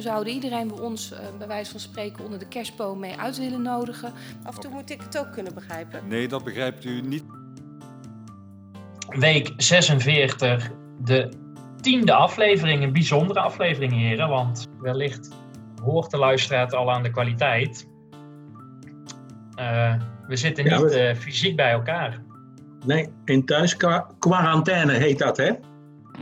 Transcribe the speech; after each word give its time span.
We 0.00 0.06
zouden 0.06 0.32
iedereen 0.32 0.68
bij 0.68 0.78
ons, 0.78 1.12
uh, 1.12 1.18
bij 1.38 1.46
wijze 1.46 1.70
van 1.70 1.80
spreken, 1.80 2.24
onder 2.24 2.38
de 2.38 2.48
kerstboom 2.48 2.98
mee 2.98 3.16
uit 3.16 3.38
willen 3.38 3.62
nodigen. 3.62 4.12
Af 4.42 4.54
en 4.54 4.60
toe 4.60 4.70
moet 4.70 4.90
ik 4.90 5.00
het 5.00 5.18
ook 5.18 5.32
kunnen 5.32 5.54
begrijpen. 5.54 6.08
Nee, 6.08 6.28
dat 6.28 6.44
begrijpt 6.44 6.84
u 6.84 7.00
niet. 7.00 7.24
Week 9.08 9.52
46, 9.56 10.70
de 11.04 11.32
tiende 11.80 12.12
aflevering. 12.12 12.82
Een 12.82 12.92
bijzondere 12.92 13.40
aflevering, 13.40 13.92
heren. 13.92 14.28
Want 14.28 14.68
wellicht 14.78 15.28
hoort 15.82 16.10
de 16.10 16.18
luisteraar 16.18 16.64
het 16.64 16.74
al 16.74 16.92
aan 16.92 17.02
de 17.02 17.10
kwaliteit. 17.10 17.88
Uh, 19.58 19.94
we 20.26 20.36
zitten 20.36 20.64
niet 20.64 20.72
ja, 20.72 20.80
we... 20.80 21.08
uh, 21.08 21.14
fysiek 21.14 21.56
bij 21.56 21.70
elkaar. 21.70 22.22
Nee, 22.86 23.08
in 23.24 23.44
thuisquarantaine 23.44 24.92
heet 24.92 25.18
dat, 25.18 25.36
hè? 25.36 25.52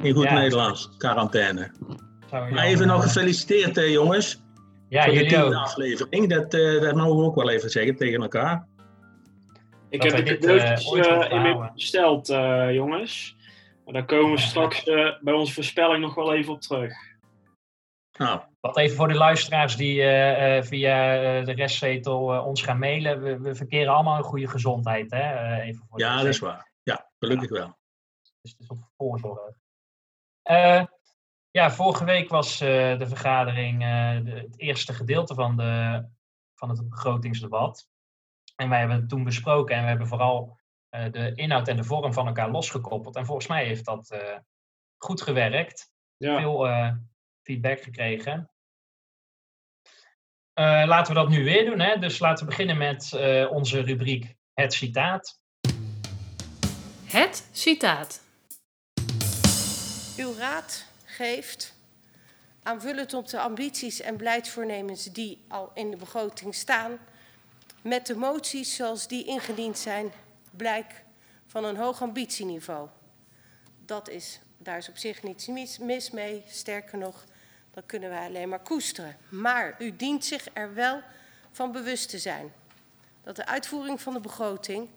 In 0.03 0.15
goed 0.15 0.25
ja. 0.25 0.35
Nederlands, 0.35 0.91
quarantaine. 0.97 1.71
Maar 2.31 2.65
even 2.65 2.87
nog 2.87 3.03
gefeliciteerd, 3.03 3.77
hè, 3.77 3.83
jongens. 3.83 4.43
Ja, 4.89 5.03
voor 5.03 5.13
de 5.13 5.19
jullie 5.19 5.33
tiende 5.33 5.47
ook. 5.47 5.63
aflevering. 5.63 6.29
Dat, 6.29 6.55
uh, 6.55 6.81
dat 6.81 6.95
mogen 6.95 7.17
we 7.17 7.23
ook 7.23 7.35
wel 7.35 7.51
even 7.51 7.71
zeggen 7.71 7.97
tegen 7.97 8.23
elkaar. 8.23 8.67
Ik 9.89 10.03
Dat 10.03 10.13
heb 10.13 10.27
de 10.27 10.31
dit, 10.31 10.41
cadeautjes 10.41 10.93
eh, 10.93 10.99
uh, 10.99 11.09
moeten 11.09 11.31
inmiddels 11.31 11.73
besteld, 11.73 12.31
uh, 12.31 12.75
jongens. 12.75 13.37
Maar 13.85 13.95
daar 13.95 14.05
komen 14.05 14.31
we 14.31 14.41
straks 14.41 14.87
uh, 14.87 15.21
bij 15.21 15.35
onze 15.35 15.53
voorspelling 15.53 16.01
nog 16.01 16.15
wel 16.15 16.35
even 16.35 16.53
op 16.53 16.61
terug. 16.61 16.93
Nou, 18.19 18.41
Wat 18.61 18.77
even 18.77 18.97
voor 18.97 19.09
de 19.09 19.15
luisteraars 19.15 19.77
die 19.77 19.95
uh, 19.95 20.57
uh, 20.57 20.63
via 20.63 20.97
de 21.41 21.53
restzetel 21.53 22.45
ons 22.45 22.63
gaan 22.63 22.79
mailen. 22.79 23.23
We, 23.23 23.41
we, 23.41 23.55
verkeren 23.55 23.93
allemaal 23.93 24.19
een 24.19 24.25
goede 24.25 24.49
gezondheid. 24.49 25.11
Hè? 25.11 25.61
even 25.61 25.87
voor 25.89 26.01
ja, 26.01 26.17
dat 26.17 26.27
is 26.27 26.39
waar. 26.39 26.73
Ja, 26.83 27.11
gelukkig 27.19 27.49
wel. 27.49 27.79
Dus 28.41 28.51
het 28.51 28.61
is 28.61 28.69
op 28.69 28.79
voorzorg. 28.97 29.57
Ja, 31.59 31.71
vorige 31.71 32.05
week 32.05 32.29
was 32.29 32.59
de 32.59 33.05
vergadering 33.07 33.79
de, 34.25 34.31
het 34.31 34.59
eerste 34.59 34.93
gedeelte 34.93 35.35
van, 35.35 35.57
de, 35.57 36.05
van 36.55 36.69
het 36.69 36.89
begrotingsdebat. 36.89 37.89
En 38.57 38.69
wij 38.69 38.79
hebben 38.79 38.97
het 38.97 39.09
toen 39.09 39.25
besproken 39.25 39.77
en 39.77 39.83
we 39.83 39.89
hebben 39.89 40.07
vooral 40.07 40.59
de 40.89 41.33
inhoud 41.35 41.69
en 41.69 41.77
de 41.77 41.85
vorm 41.85 42.13
van 42.13 42.27
elkaar 42.27 42.51
losgekoppeld. 42.51 43.17
En 43.17 43.27
volgens 43.27 43.47
mij 43.47 43.65
heeft 43.65 43.85
dat 43.85 44.17
goed 44.97 45.23
gewerkt. 45.23 45.91
Ja. 46.17 46.39
Veel 46.39 46.67
feedback 47.43 47.81
gekregen. 47.81 48.51
Uh, 50.61 50.83
laten 50.87 51.15
we 51.15 51.21
dat 51.21 51.29
nu 51.29 51.45
weer 51.45 51.65
doen. 51.65 51.81
Hè? 51.81 51.99
Dus 51.99 52.19
laten 52.19 52.45
we 52.45 52.51
beginnen 52.51 52.77
met 52.77 53.13
uh, 53.15 53.51
onze 53.51 53.81
rubriek 53.81 54.35
Het 54.55 54.73
Citaat. 54.73 55.41
Het 57.05 57.49
citaat. 57.53 58.23
Uw 60.17 60.35
raad 60.39 60.87
geeft, 61.19 61.75
aanvullend 62.63 63.15
op 63.15 63.29
de 63.29 63.41
ambities 63.41 64.01
en 64.01 64.17
beleidsvoornemens 64.17 65.05
die 65.05 65.45
al 65.49 65.71
in 65.75 65.91
de 65.91 65.97
begroting 65.97 66.55
staan, 66.55 66.99
met 67.83 68.07
de 68.07 68.17
moties 68.17 68.75
zoals 68.75 69.09
die 69.09 69.25
ingediend 69.25 69.79
zijn, 69.79 70.13
blijk 70.51 71.05
van 71.47 71.65
een 71.65 71.77
hoog 71.77 72.03
ambitieniveau. 72.03 72.89
Dat 73.85 74.09
is, 74.09 74.41
daar 74.59 74.79
is 74.79 74.89
op 74.89 74.97
zich 74.97 75.23
niets 75.23 75.79
mis, 75.79 76.11
mee, 76.11 76.43
sterker 76.49 76.99
nog, 76.99 77.25
dat 77.71 77.87
kunnen 77.87 78.11
wij 78.11 78.27
alleen 78.27 78.49
maar 78.49 78.63
koesteren. 78.63 79.17
Maar 79.29 79.77
u 79.79 79.97
dient 79.97 80.25
zich 80.25 80.47
er 80.53 80.75
wel 80.75 81.03
van 81.53 81.73
bewust 81.73 82.09
te 82.09 82.19
zijn 82.19 82.53
dat 83.23 83.37
de 83.37 83.47
uitvoering 83.47 84.01
van 84.01 84.13
de 84.13 84.21
begroting, 84.21 84.89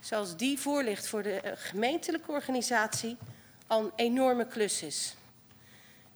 zoals 0.00 0.36
die 0.36 0.58
voorligt 0.58 1.06
voor 1.06 1.22
de 1.22 1.40
gemeentelijke 1.56 2.30
organisatie, 2.30 3.16
al 3.66 3.80
een 3.84 3.92
enorme 3.96 4.46
klus 4.46 4.82
is. 4.82 5.16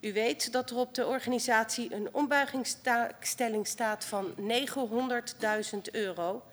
U 0.03 0.13
weet 0.13 0.51
dat 0.51 0.69
er 0.69 0.77
op 0.77 0.93
de 0.93 1.05
organisatie 1.05 1.93
een 1.93 2.13
ombuigingsstelling 2.13 3.67
staat 3.67 4.05
van 4.05 4.35
900.000 4.37 5.79
euro, 5.91 6.43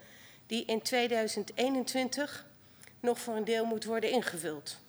die 0.47 0.65
in 0.65 0.83
2021 0.83 2.47
nog 3.01 3.19
voor 3.19 3.37
een 3.37 3.45
deel 3.45 3.65
moet 3.65 3.85
worden 3.85 4.11
ingevuld. 4.11 4.81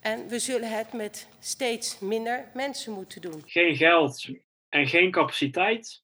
En 0.00 0.28
we 0.28 0.38
zullen 0.38 0.70
het 0.70 0.92
met 0.92 1.28
steeds 1.40 1.98
minder 1.98 2.50
mensen 2.54 2.92
moeten 2.92 3.20
doen. 3.20 3.42
Geen 3.46 3.76
geld 3.76 4.28
en 4.68 4.86
geen 4.86 5.10
capaciteit. 5.10 6.02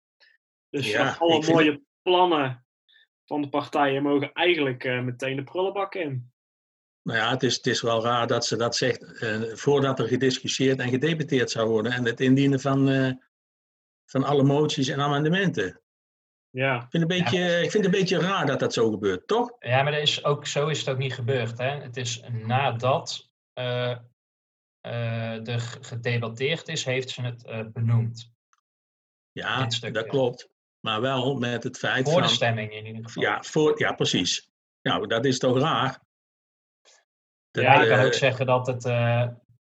Dus 0.71 0.91
Ja, 0.91 1.16
alle 1.19 1.42
vind 1.42 1.56
mooie 1.56 1.81
plannen 2.03 2.65
van 3.25 3.42
de 3.42 3.48
partijen 3.48 4.03
mogen 4.03 4.32
eigenlijk 4.32 4.84
uh, 4.84 5.03
meteen 5.03 5.37
de 5.37 5.44
prullenbak 5.44 5.94
in. 5.94 6.32
Nou 7.03 7.19
ja, 7.19 7.31
het 7.31 7.43
is, 7.43 7.56
het 7.56 7.66
is 7.66 7.81
wel 7.81 8.03
raar 8.03 8.27
dat 8.27 8.47
ze 8.47 8.56
dat 8.56 8.77
zegt 8.77 9.21
eh, 9.21 9.41
voordat 9.55 9.99
er 9.99 10.09
gediscussieerd 10.09 10.78
en 10.78 10.88
gedebatteerd 10.88 11.50
zou 11.50 11.69
worden. 11.69 11.93
En 11.93 12.05
het 12.05 12.21
indienen 12.21 12.61
van, 12.61 12.88
eh, 12.88 13.12
van 14.06 14.25
alle 14.25 14.43
moties 14.43 14.88
en 14.88 15.00
amendementen. 15.00 15.81
Ja, 16.50 16.75
Ik 16.75 16.81
vind, 16.91 16.93
het 16.93 17.03
een 17.03 17.09
beetje, 17.19 17.62
ik 17.62 17.71
vind 17.71 17.84
het 17.84 17.94
een 17.94 18.00
beetje 18.00 18.19
raar 18.19 18.47
dat 18.47 18.60
dat 18.60 18.72
zo 18.72 18.91
gebeurt, 18.91 19.27
toch? 19.27 19.56
Ja, 19.59 19.83
maar 19.83 19.93
dat 19.93 20.00
is 20.03 20.25
ook, 20.25 20.47
zo 20.47 20.69
is 20.69 20.78
het 20.78 20.89
ook 20.89 20.99
niet 20.99 21.15
gebeurd. 21.15 21.59
Hè? 21.59 21.81
Het 21.81 21.97
is 21.97 22.22
nadat 22.31 23.31
uh, 23.59 23.97
er 25.49 25.60
gedebatteerd 25.81 26.69
is, 26.69 26.84
heeft 26.84 27.10
ze 27.10 27.22
het 27.22 27.44
uh, 27.47 27.60
benoemd. 27.72 28.33
Ja, 29.33 29.66
dat 29.66 30.06
klopt. 30.06 30.49
Maar 30.81 31.00
wel 31.00 31.34
met 31.34 31.62
het 31.65 31.78
feit 31.78 32.05
Voor 32.05 32.12
van... 32.12 32.22
de 32.22 32.28
stemming 32.28 32.72
in 32.72 32.87
ieder 32.87 33.05
geval. 33.05 33.22
Ja, 33.22 33.43
voor, 33.43 33.78
ja, 33.78 33.93
precies. 33.93 34.50
Nou, 34.83 35.06
dat 35.06 35.25
is 35.25 35.39
toch 35.39 35.59
raar? 35.59 36.03
Ja, 37.53 37.83
je 37.83 37.88
kan 37.88 37.99
eh, 37.99 38.05
ook 38.05 38.15
zeggen 38.15 38.47
dat 38.47 38.66
het, 38.66 38.84
uh, 38.84 39.27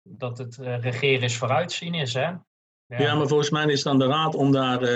dat 0.03 0.37
het 0.37 0.57
uh, 0.57 0.79
regeren 0.79 1.21
is 1.21 1.37
vooruitzien 1.37 1.93
is, 1.93 2.13
hè? 2.13 2.21
Ja. 2.21 2.45
Ja. 2.85 3.15
maar 3.15 3.27
volgens 3.27 3.49
mij 3.49 3.65
is 3.65 3.83
het 3.83 3.83
dan 3.83 3.99
de 3.99 4.07
raad 4.07 4.35
om 4.35 4.51
daar 4.51 4.81
uh, 4.81 4.87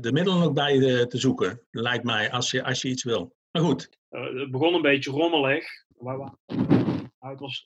de 0.00 0.10
middelen 0.12 0.42
ook 0.42 0.54
bij 0.54 1.06
te 1.06 1.18
zoeken. 1.18 1.62
Lijkt 1.70 2.04
mij, 2.04 2.30
als 2.30 2.50
je, 2.50 2.64
als 2.64 2.82
je 2.82 2.88
iets 2.88 3.04
wil. 3.04 3.36
Maar 3.50 3.62
goed. 3.62 3.98
het 4.08 4.50
begon 4.50 4.74
een 4.74 4.82
beetje 4.82 5.10
rommelig. 5.10 5.64
Nou, 5.98 6.30
het 7.18 7.40
was 7.40 7.64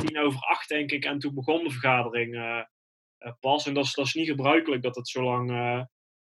tien 0.00 0.18
over 0.18 0.40
acht, 0.40 0.68
denk 0.68 0.90
ik. 0.90 1.04
En 1.04 1.18
toen 1.18 1.34
begon 1.34 1.64
de 1.64 1.70
vergadering 1.70 2.36
pas. 3.40 3.66
En 3.66 3.74
dat 3.74 3.84
is, 3.84 3.94
dat 3.94 4.06
is 4.06 4.14
niet 4.14 4.28
gebruikelijk 4.28 4.82
dat 4.82 4.94
het 4.94 5.08
zo 5.08 5.22
lang 5.22 5.50
uh, 5.50 5.82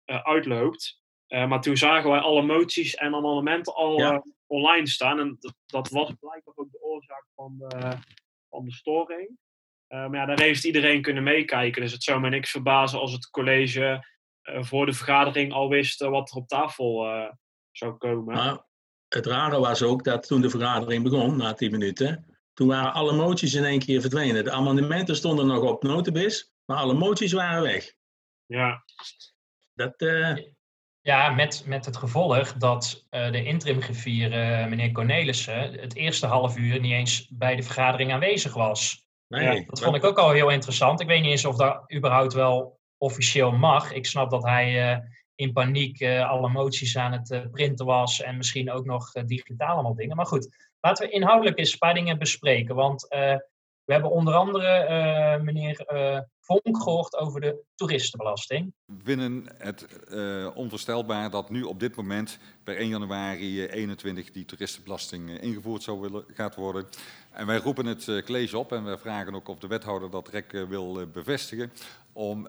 uitloopt. 0.05 1.01
maar 1.29 1.61
toen 1.61 1.77
zagen 1.77 2.11
wij 2.11 2.21
alle 2.21 2.43
moties 2.43 2.95
en 2.95 3.15
amendementen 3.15 3.75
al 3.75 3.99
Ja. 3.99 4.23
Online 4.47 4.89
staan. 4.89 5.19
En 5.19 5.37
dat, 5.41 5.55
dat 5.67 5.89
was 5.89 6.13
blijkbaar 6.21 6.55
ook 6.57 6.71
de 6.71 6.83
oorzaak 6.83 7.27
van 7.35 7.55
de, 7.59 7.99
van 8.49 8.65
de 8.65 8.73
storing. 8.73 9.39
maar 9.89 10.15
ja, 10.15 10.27
daar 10.27 10.41
heeft 10.41 10.65
iedereen 10.65 11.03
kunnen 11.03 11.23
meekijken. 11.23 11.83
Dus 11.83 11.93
het 11.93 12.03
zou 12.03 12.21
me 12.21 12.29
niks 12.29 12.51
verbazen 12.51 13.01
als 13.01 13.13
het 13.13 13.31
college 13.31 14.07
voor 14.43 14.87
de 14.87 14.93
vergadering 14.93 15.53
al 15.53 15.69
wist 15.69 16.01
wat 16.01 16.31
er 16.31 16.37
op 16.37 16.49
tafel 16.49 17.07
zou 17.71 17.97
komen. 17.97 18.35
Maar 18.35 18.65
het 19.09 19.27
rare 19.27 19.59
was 19.61 19.83
ook 19.83 20.05
dat 20.05 20.27
toen 20.27 20.41
de 20.41 20.51
vergadering 20.51 21.03
begon, 21.03 21.37
na 21.37 21.55
tien 21.55 21.71
minuten, 21.71 22.39
toen 22.53 22.69
waren 22.69 22.93
alle 22.93 23.13
moties 23.13 23.55
in 23.55 23.65
één 23.65 23.79
keer 23.79 24.01
verdwenen. 24.01 24.45
De 24.45 24.51
amendementen 24.51 25.17
stonden 25.17 25.47
nog 25.47 25.63
op 25.63 25.83
notenbis, 25.83 26.53
maar 26.65 26.77
alle 26.77 26.95
moties 26.95 27.33
waren 27.33 27.63
weg. 27.63 27.95
Ja. 28.47 28.85
Dat. 29.75 29.95
Ja, 31.05 31.31
met, 31.31 31.63
met 31.67 31.85
het 31.85 31.97
gevolg 31.97 32.53
dat 32.53 33.07
uh, 33.11 33.31
de 33.31 33.45
interimgriffier, 33.45 34.33
uh, 34.33 34.67
meneer 34.67 34.93
Cornelissen, 34.93 35.73
het 35.73 35.95
eerste 35.97 36.27
half 36.27 36.57
uur 36.57 36.81
niet 36.81 36.93
eens 36.93 37.29
bij 37.31 37.57
de 37.57 37.63
vergadering 37.63 38.13
aanwezig 38.13 38.55
was. 38.55 39.07
Nee, 39.29 39.45
ja, 39.45 39.65
dat 39.67 39.83
vond 39.83 39.97
ik 39.97 40.05
ook 40.05 40.19
al 40.19 40.31
heel 40.31 40.51
interessant. 40.51 41.01
Ik 41.01 41.07
weet 41.07 41.21
niet 41.21 41.31
eens 41.31 41.45
of 41.45 41.57
dat 41.57 41.93
überhaupt 41.95 42.33
wel 42.33 42.81
officieel 42.99 43.53
mag. 43.53 43.93
Ik 43.93 44.07
snap 44.07 44.31
dat 44.31 44.43
hij 44.43 45.01
in 45.35 45.53
paniek 45.53 46.05
alle 46.05 46.49
moties 46.49 46.97
aan 46.97 47.13
het 47.13 47.49
printen 47.51 47.87
was 47.87 48.23
en 48.23 48.37
misschien 48.37 48.71
ook 48.71 48.85
nog 48.85 49.13
digitaal 49.13 49.75
allemaal 49.75 49.95
dingen. 49.95 50.17
Maar 50.17 50.27
goed, 50.27 50.57
laten 50.81 51.07
we 51.07 51.13
inhoudelijk 51.13 51.59
eens 51.59 51.73
een 51.73 51.79
paar 51.79 51.95
dingen 51.95 52.19
bespreken. 52.19 52.75
Want 52.75 53.07
uh, 53.15 53.37
we 53.85 53.93
hebben 53.93 54.11
onder 54.11 54.35
andere 54.35 54.87
uh, 54.89 55.43
meneer 55.45 55.87
uh, 55.93 56.19
Vonk 56.41 56.83
gehoord 56.83 57.17
over 57.17 57.41
de 57.41 57.63
toeristenbelasting. 57.75 58.73
Binnen 58.87 59.47
het 59.59 59.87
onvoorstelbaar 60.55 61.31
dat 61.31 61.51
nu 61.51 61.63
op 61.63 61.81
dit 61.81 61.97
moment 61.97 62.39
per 62.65 62.77
1 62.77 62.89
januari 62.89 63.67
21 63.67 64.31
die 64.31 64.45
toeristenbelasting 64.45 65.41
ingevoerd 65.41 65.83
zou 65.83 66.01
willen, 66.01 66.25
worden. 66.57 66.87
En 67.33 67.47
wij 67.47 67.57
roepen 67.57 67.87
het 67.87 68.23
college 68.25 68.59
op 68.59 68.73
en 68.73 68.85
wij 68.85 68.99
vragen 68.99 69.35
ook 69.35 69.49
of 69.49 69.59
de 69.59 69.67
wethouder 69.67 70.11
dat 70.11 70.29
rek 70.29 70.53
wil 70.69 71.07
bevestigen. 71.13 71.73
Om 72.13 72.49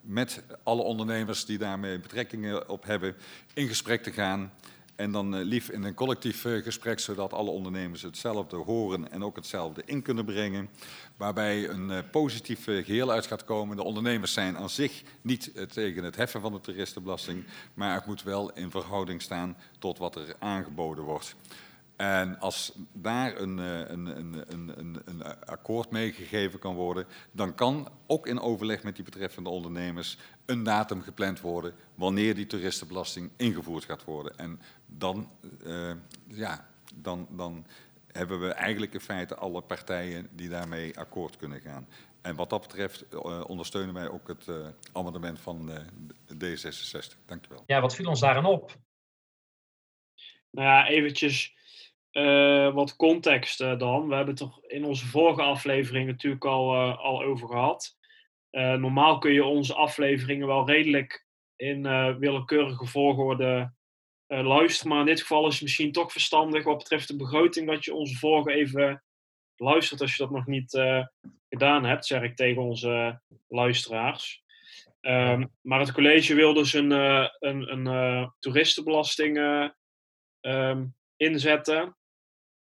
met 0.00 0.42
alle 0.62 0.82
ondernemers 0.82 1.44
die 1.44 1.58
daarmee 1.58 1.98
betrekkingen 1.98 2.68
op 2.68 2.84
hebben 2.84 3.16
in 3.54 3.68
gesprek 3.68 4.02
te 4.02 4.12
gaan. 4.12 4.52
En 4.98 5.12
dan 5.12 5.34
uh, 5.34 5.44
lief 5.44 5.70
in 5.70 5.82
een 5.82 5.94
collectief 5.94 6.44
uh, 6.44 6.62
gesprek, 6.62 6.98
zodat 6.98 7.32
alle 7.32 7.50
ondernemers 7.50 8.02
hetzelfde 8.02 8.56
horen 8.56 9.10
en 9.10 9.24
ook 9.24 9.36
hetzelfde 9.36 9.82
in 9.84 10.02
kunnen 10.02 10.24
brengen. 10.24 10.68
Waarbij 11.16 11.68
een 11.68 11.90
uh, 11.90 11.98
positief 12.10 12.64
geheel 12.64 13.10
uit 13.10 13.26
gaat 13.26 13.44
komen. 13.44 13.76
De 13.76 13.82
ondernemers 13.84 14.32
zijn 14.32 14.56
aan 14.56 14.70
zich 14.70 15.02
niet 15.22 15.52
tegen 15.72 16.04
het 16.04 16.16
heffen 16.16 16.40
van 16.40 16.52
de 16.52 16.60
toeristenbelasting, 16.60 17.44
maar 17.74 17.94
het 17.94 18.06
moet 18.06 18.22
wel 18.22 18.52
in 18.52 18.70
verhouding 18.70 19.22
staan 19.22 19.56
tot 19.78 19.98
wat 19.98 20.16
er 20.16 20.36
aangeboden 20.38 21.04
wordt. 21.04 21.34
En 21.98 22.38
als 22.38 22.72
daar 22.92 23.40
een, 23.40 23.58
een, 23.58 24.06
een, 24.06 24.78
een, 24.78 25.02
een 25.04 25.22
akkoord 25.44 25.90
mee 25.90 26.12
gegeven 26.12 26.58
kan 26.58 26.74
worden, 26.74 27.06
dan 27.32 27.54
kan 27.54 27.88
ook 28.06 28.26
in 28.26 28.40
overleg 28.40 28.82
met 28.82 28.94
die 28.94 29.04
betreffende 29.04 29.48
ondernemers 29.48 30.18
een 30.46 30.62
datum 30.62 31.02
gepland 31.02 31.40
worden 31.40 31.74
wanneer 31.94 32.34
die 32.34 32.46
toeristenbelasting 32.46 33.30
ingevoerd 33.36 33.84
gaat 33.84 34.04
worden. 34.04 34.38
En 34.38 34.60
dan, 34.86 35.30
uh, 35.66 35.92
ja, 36.26 36.68
dan, 36.94 37.28
dan 37.30 37.66
hebben 38.12 38.40
we 38.40 38.48
eigenlijk 38.48 38.92
in 38.94 39.00
feite 39.00 39.34
alle 39.34 39.62
partijen 39.62 40.28
die 40.32 40.48
daarmee 40.48 40.98
akkoord 40.98 41.36
kunnen 41.36 41.60
gaan. 41.60 41.88
En 42.22 42.36
wat 42.36 42.50
dat 42.50 42.60
betreft 42.60 43.04
uh, 43.12 43.44
ondersteunen 43.46 43.94
wij 43.94 44.08
ook 44.08 44.28
het 44.28 44.46
uh, 44.46 44.66
amendement 44.92 45.40
van 45.40 45.70
D66. 46.34 47.24
Dankjewel. 47.26 47.62
Ja, 47.66 47.80
wat 47.80 47.94
viel 47.94 48.08
ons 48.08 48.20
daaraan 48.20 48.46
op? 48.46 48.76
Nou 50.50 50.66
ja, 50.66 50.86
eventjes 50.86 51.56
wat 52.72 52.96
context 52.96 53.58
dan. 53.58 54.08
We 54.08 54.14
hebben 54.14 54.34
het 54.34 54.42
er 54.42 54.58
in 54.66 54.84
onze 54.84 55.06
vorige 55.06 55.42
aflevering 55.42 56.06
natuurlijk 56.06 56.44
al, 56.44 56.76
al 56.96 57.22
over 57.22 57.48
gehad. 57.48 57.96
normaal 58.50 59.18
kun 59.18 59.32
je 59.32 59.44
onze 59.44 59.74
afleveringen 59.74 60.46
wel 60.46 60.66
redelijk 60.66 61.26
in 61.56 61.82
willekeurige 62.18 62.86
volgorde 62.86 63.72
uh, 64.28 64.46
luister. 64.46 64.88
Maar 64.88 65.00
in 65.00 65.06
dit 65.06 65.20
geval 65.20 65.46
is 65.46 65.52
het 65.52 65.62
misschien 65.62 65.92
toch 65.92 66.12
verstandig 66.12 66.64
wat 66.64 66.78
betreft 66.78 67.08
de 67.08 67.16
begroting 67.16 67.66
dat 67.66 67.84
je 67.84 67.94
onze 67.94 68.18
vorige 68.18 68.52
even 68.52 69.02
luistert 69.56 70.00
als 70.00 70.10
je 70.16 70.22
dat 70.22 70.30
nog 70.32 70.46
niet 70.46 70.70
gedaan 71.48 71.84
hebt, 71.84 72.06
zeg 72.06 72.22
ik 72.22 72.36
tegen 72.36 72.62
onze 72.62 73.20
luisteraars. 73.48 74.42
Um, 75.00 75.50
maar 75.60 75.80
het 75.80 75.92
college 75.92 76.34
wil 76.34 76.54
dus 76.54 76.72
een, 76.72 76.90
een, 76.90 77.86
een 77.86 78.32
toeristenbelasting 78.38 79.38
um, 80.40 80.94
inzetten. 81.16 81.96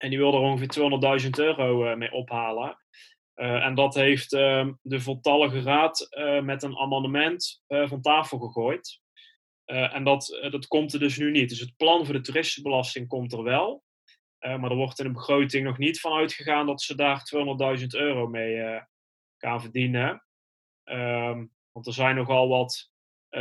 En 0.01 0.09
die 0.09 0.18
wil 0.18 0.33
er 0.33 0.39
ongeveer 0.39 1.21
200.000 1.24 1.30
euro 1.30 1.95
mee 1.95 2.12
ophalen. 2.12 2.77
en 3.33 3.75
dat 3.75 3.95
heeft 3.95 4.33
ehm, 4.33 4.74
de 4.81 5.00
voltallige 5.00 5.62
raad 5.62 6.07
met 6.44 6.63
een 6.63 6.77
amendement 6.77 7.63
van 7.68 8.01
tafel 8.01 8.39
gegooid. 8.39 9.01
En 9.65 10.03
dat, 10.03 10.48
dat 10.51 10.68
komt 10.68 10.94
er 10.94 11.00
dus 11.00 11.18
nu 11.18 11.31
niet. 11.31 11.50
Dus 11.50 11.59
het 11.59 11.75
plan 11.77 12.06
voor 12.06 12.13
de 12.13 12.21
toeristenbelasting 12.21 13.07
komt 13.07 13.33
er 13.33 13.44
wel. 13.44 13.83
Maar 14.39 14.71
er 14.71 14.75
wordt 14.75 15.00
in 15.00 15.06
de 15.06 15.12
begroting 15.12 15.65
nog 15.65 15.77
niet 15.77 16.00
van 16.00 16.13
uitgegaan 16.13 16.65
dat 16.65 16.81
ze 16.81 16.95
daar 16.95 17.31
200.000 17.80 17.86
euro 17.88 18.27
mee 18.27 18.81
gaan 19.38 19.62
verdienen. 19.62 20.25
Um, 20.83 21.51
want 21.71 21.88
er 21.88 21.94
zijn 21.94 22.15
nogal 22.15 22.48
wat 22.48 22.92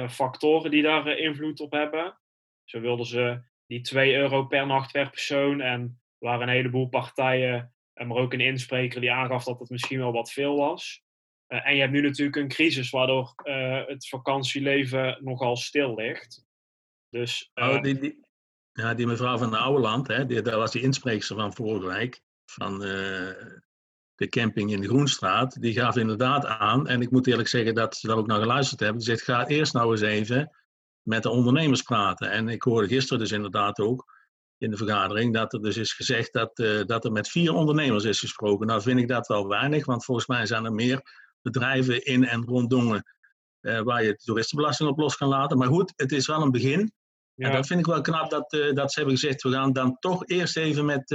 factoren 0.09 0.71
die 0.71 0.83
daar 0.83 1.19
invloed 1.19 1.61
op 1.61 1.73
hebben. 1.73 2.19
Zo 2.65 2.81
wilden 2.81 3.07
ze 3.07 3.43
die 3.67 3.81
2 3.81 4.15
euro 4.15 4.47
per 4.47 4.67
nacht 4.67 4.93
per 4.93 5.11
persoon. 5.11 5.61
En 5.61 6.00
waren 6.21 6.49
een 6.49 6.55
heleboel 6.55 6.89
partijen, 6.89 7.75
maar 7.93 8.17
ook 8.17 8.33
een 8.33 8.41
inspreker 8.41 9.01
die 9.01 9.13
aangaf 9.13 9.45
dat 9.45 9.59
het 9.59 9.71
misschien 9.71 9.99
wel 9.99 10.13
wat 10.13 10.33
veel 10.33 10.57
was. 10.57 11.03
Uh, 11.49 11.67
en 11.67 11.75
je 11.75 11.81
hebt 11.81 11.93
nu 11.93 12.01
natuurlijk 12.01 12.37
een 12.37 12.49
crisis 12.49 12.91
waardoor 12.91 13.35
uh, 13.45 13.87
het 13.87 14.09
vakantieleven 14.09 15.19
nogal 15.21 15.57
stil 15.57 15.95
ligt. 15.95 16.45
Dus, 17.09 17.51
uh... 17.55 17.69
oh, 17.69 17.83
die, 17.83 17.99
die, 17.99 18.27
ja, 18.73 18.95
die 18.95 19.07
mevrouw 19.07 19.39
van 19.39 19.51
de 19.51 19.57
Ouweland, 19.57 20.07
hè, 20.07 20.27
die, 20.27 20.43
daar 20.43 20.57
was 20.57 20.73
die 20.73 20.83
inspreekster 20.83 21.37
van 21.37 21.55
vorige 21.55 21.87
week, 21.87 22.23
van 22.45 22.79
de 22.79 24.29
camping 24.29 24.73
in 24.73 24.81
de 24.81 24.89
Groenstraat, 24.89 25.61
die 25.61 25.73
gaf 25.73 25.97
inderdaad 25.97 26.47
aan, 26.47 26.89
en 26.89 27.01
ik 27.01 27.11
moet 27.11 27.27
eerlijk 27.27 27.49
zeggen 27.49 27.75
dat 27.75 27.97
ze 27.97 28.07
daar 28.07 28.17
ook 28.17 28.27
naar 28.27 28.41
geluisterd 28.41 28.81
hebben, 28.81 28.99
die 28.99 29.07
zegt, 29.07 29.23
ga 29.23 29.47
eerst 29.47 29.73
nou 29.73 29.91
eens 29.91 30.01
even 30.01 30.57
met 31.03 31.23
de 31.23 31.31
ondernemers 31.31 31.83
praten. 31.83 32.31
En 32.31 32.49
ik 32.49 32.63
hoorde 32.63 32.89
gisteren 32.89 33.19
dus 33.19 33.33
inderdaad 33.33 33.79
ook 33.79 34.19
in 34.61 34.71
de 34.71 34.77
vergadering 34.77 35.35
dat 35.35 35.53
er 35.53 35.63
dus 35.63 35.77
is 35.77 35.93
gezegd 35.93 36.33
dat, 36.33 36.57
dat 36.87 37.05
er 37.05 37.13
met 37.13 37.29
vier 37.29 37.53
ondernemers 37.53 38.05
is 38.05 38.19
gesproken. 38.19 38.67
Nou 38.67 38.83
vind 38.83 39.01
ik 39.01 39.09
dat 39.09 39.27
wel 39.27 39.49
weinig, 39.49 39.85
want 39.85 40.05
volgens 40.05 40.27
mij 40.27 40.47
zijn 40.47 40.65
er 40.65 40.73
meer 40.73 41.03
bedrijven 41.43 42.05
in 42.05 42.25
en 42.25 42.45
rond 42.45 42.71
Dongen 42.71 43.05
uh, 43.61 43.81
waar 43.81 44.03
je 44.03 44.11
de 44.11 44.17
toeristenbelasting 44.25 44.89
op 44.89 44.99
los 44.99 45.17
kan 45.17 45.29
laten. 45.29 45.59
Maar 45.59 45.69
goed, 45.69 45.93
het 45.97 46.13
is 46.13 46.27
wel 46.27 46.43
een 46.43 46.51
begin. 46.51 46.93
Ja. 47.35 47.47
En 47.49 47.53
dat 47.53 47.67
vind 47.67 47.81
ik 47.81 47.87
wel 47.87 48.01
knap 48.01 48.31
dat, 48.31 48.53
uh, 48.53 48.75
dat 48.75 48.93
ze 48.93 48.99
hebben 48.99 49.19
gezegd, 49.19 49.43
we 49.43 49.51
gaan 49.51 49.73
dan 49.73 49.97
toch 49.99 50.27
eerst 50.27 50.57
even 50.57 50.85
met, 50.85 51.11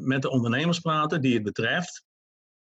met 0.00 0.22
de 0.22 0.30
ondernemers 0.30 0.78
praten 0.78 1.20
die 1.20 1.34
het 1.34 1.42
betreft. 1.42 2.04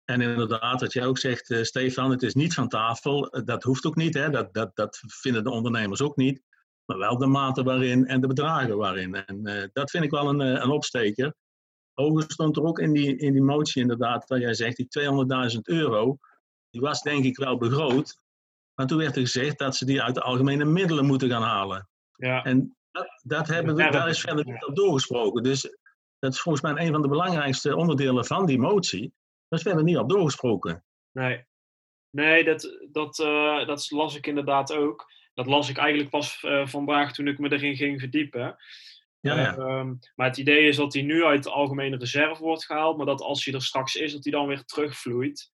En 0.05 0.21
inderdaad, 0.21 0.81
wat 0.81 0.93
jij 0.93 1.07
ook 1.07 1.19
zegt, 1.19 1.59
Stefan, 1.63 2.11
het 2.11 2.23
is 2.23 2.35
niet 2.35 2.55
van 2.55 2.69
tafel. 2.69 3.43
Dat 3.45 3.63
hoeft 3.63 3.87
ook 3.87 3.97
niet, 3.97 4.15
hè? 4.15 4.31
Dat, 4.31 4.55
dat, 4.55 4.71
dat 4.75 5.01
vinden 5.07 5.45
de 5.45 5.51
ondernemers 5.51 6.01
ook 6.01 6.17
niet. 6.17 6.43
Maar 6.87 6.99
wel 6.99 7.19
de 7.19 7.27
mate 7.27 7.63
waarin 7.63 8.07
en 8.07 8.21
de 8.21 8.27
bedragen 8.27 8.77
waarin. 8.77 9.15
En 9.15 9.71
dat 9.73 9.91
vind 9.91 10.05
ik 10.05 10.11
wel 10.11 10.29
een, 10.29 10.41
een 10.41 10.71
opsteker. 10.71 11.35
Overigens 11.95 12.35
stond 12.35 12.57
er 12.57 12.65
ook 12.65 12.79
in 12.79 12.93
die, 12.93 13.17
in 13.17 13.33
die 13.33 13.43
motie 13.43 13.83
inderdaad, 13.83 14.29
dat 14.29 14.41
jij 14.41 14.55
zegt, 14.55 14.77
die 14.77 14.89
200.000 15.55 15.61
euro, 15.63 16.19
die 16.71 16.81
was 16.81 17.03
denk 17.03 17.25
ik 17.25 17.37
wel 17.37 17.59
begroot. 17.59 18.19
Maar 18.75 18.87
toen 18.87 18.99
werd 18.99 19.17
er 19.17 19.21
gezegd 19.21 19.59
dat 19.59 19.77
ze 19.77 19.85
die 19.85 20.03
uit 20.03 20.15
de 20.15 20.21
algemene 20.21 20.65
middelen 20.65 21.07
moeten 21.07 21.29
gaan 21.29 21.43
halen. 21.43 21.89
Ja. 22.13 22.45
En 22.45 22.77
dat, 22.91 23.21
dat 23.23 23.47
hebben 23.47 23.75
we, 23.75 23.91
daar 23.91 24.09
is 24.09 24.21
verder 24.21 24.45
niet 24.45 24.65
op 24.65 24.77
doorgesproken. 24.77 25.43
Dus 25.43 25.77
dat 26.19 26.33
is 26.33 26.41
volgens 26.41 26.65
mij 26.65 26.87
een 26.87 26.93
van 26.93 27.03
de 27.03 27.09
belangrijkste 27.09 27.77
onderdelen 27.77 28.25
van 28.25 28.47
die 28.47 28.59
motie. 28.59 29.13
Dat 29.49 29.59
is 29.59 29.65
verder 29.65 29.85
niet 29.85 29.99
op 29.99 30.09
doorgesproken. 30.09 30.85
Nee, 31.13 31.45
nee 32.11 32.45
dat, 32.45 32.79
dat, 32.91 33.19
uh, 33.19 33.67
dat 33.67 33.91
las 33.91 34.17
ik 34.17 34.27
inderdaad 34.27 34.73
ook. 34.73 35.07
Dat 35.35 35.47
las 35.47 35.69
ik 35.69 35.77
eigenlijk 35.77 36.11
pas 36.11 36.43
uh, 36.43 36.67
vandaag 36.67 37.13
toen 37.13 37.29
ik 37.29 37.39
me 37.39 37.53
erin 37.53 37.77
ging 37.77 38.01
verdiepen. 38.01 38.57
Ja, 39.21 39.41
ja. 39.41 39.57
Um, 39.57 39.99
maar 40.15 40.27
het 40.27 40.37
idee 40.37 40.69
is 40.69 40.77
dat 40.77 40.93
hij 40.93 41.03
nu 41.03 41.25
uit 41.25 41.43
de 41.43 41.51
algemene 41.51 41.97
reserve 41.97 42.43
wordt 42.43 42.65
gehaald, 42.65 42.97
maar 42.97 43.07
dat 43.07 43.21
als 43.21 43.45
hij 43.45 43.55
er 43.55 43.63
straks 43.63 43.95
is, 43.95 44.13
dat 44.13 44.25
hij 44.25 44.33
dan 44.33 44.47
weer 44.47 44.65
terugvloeit. 44.65 45.53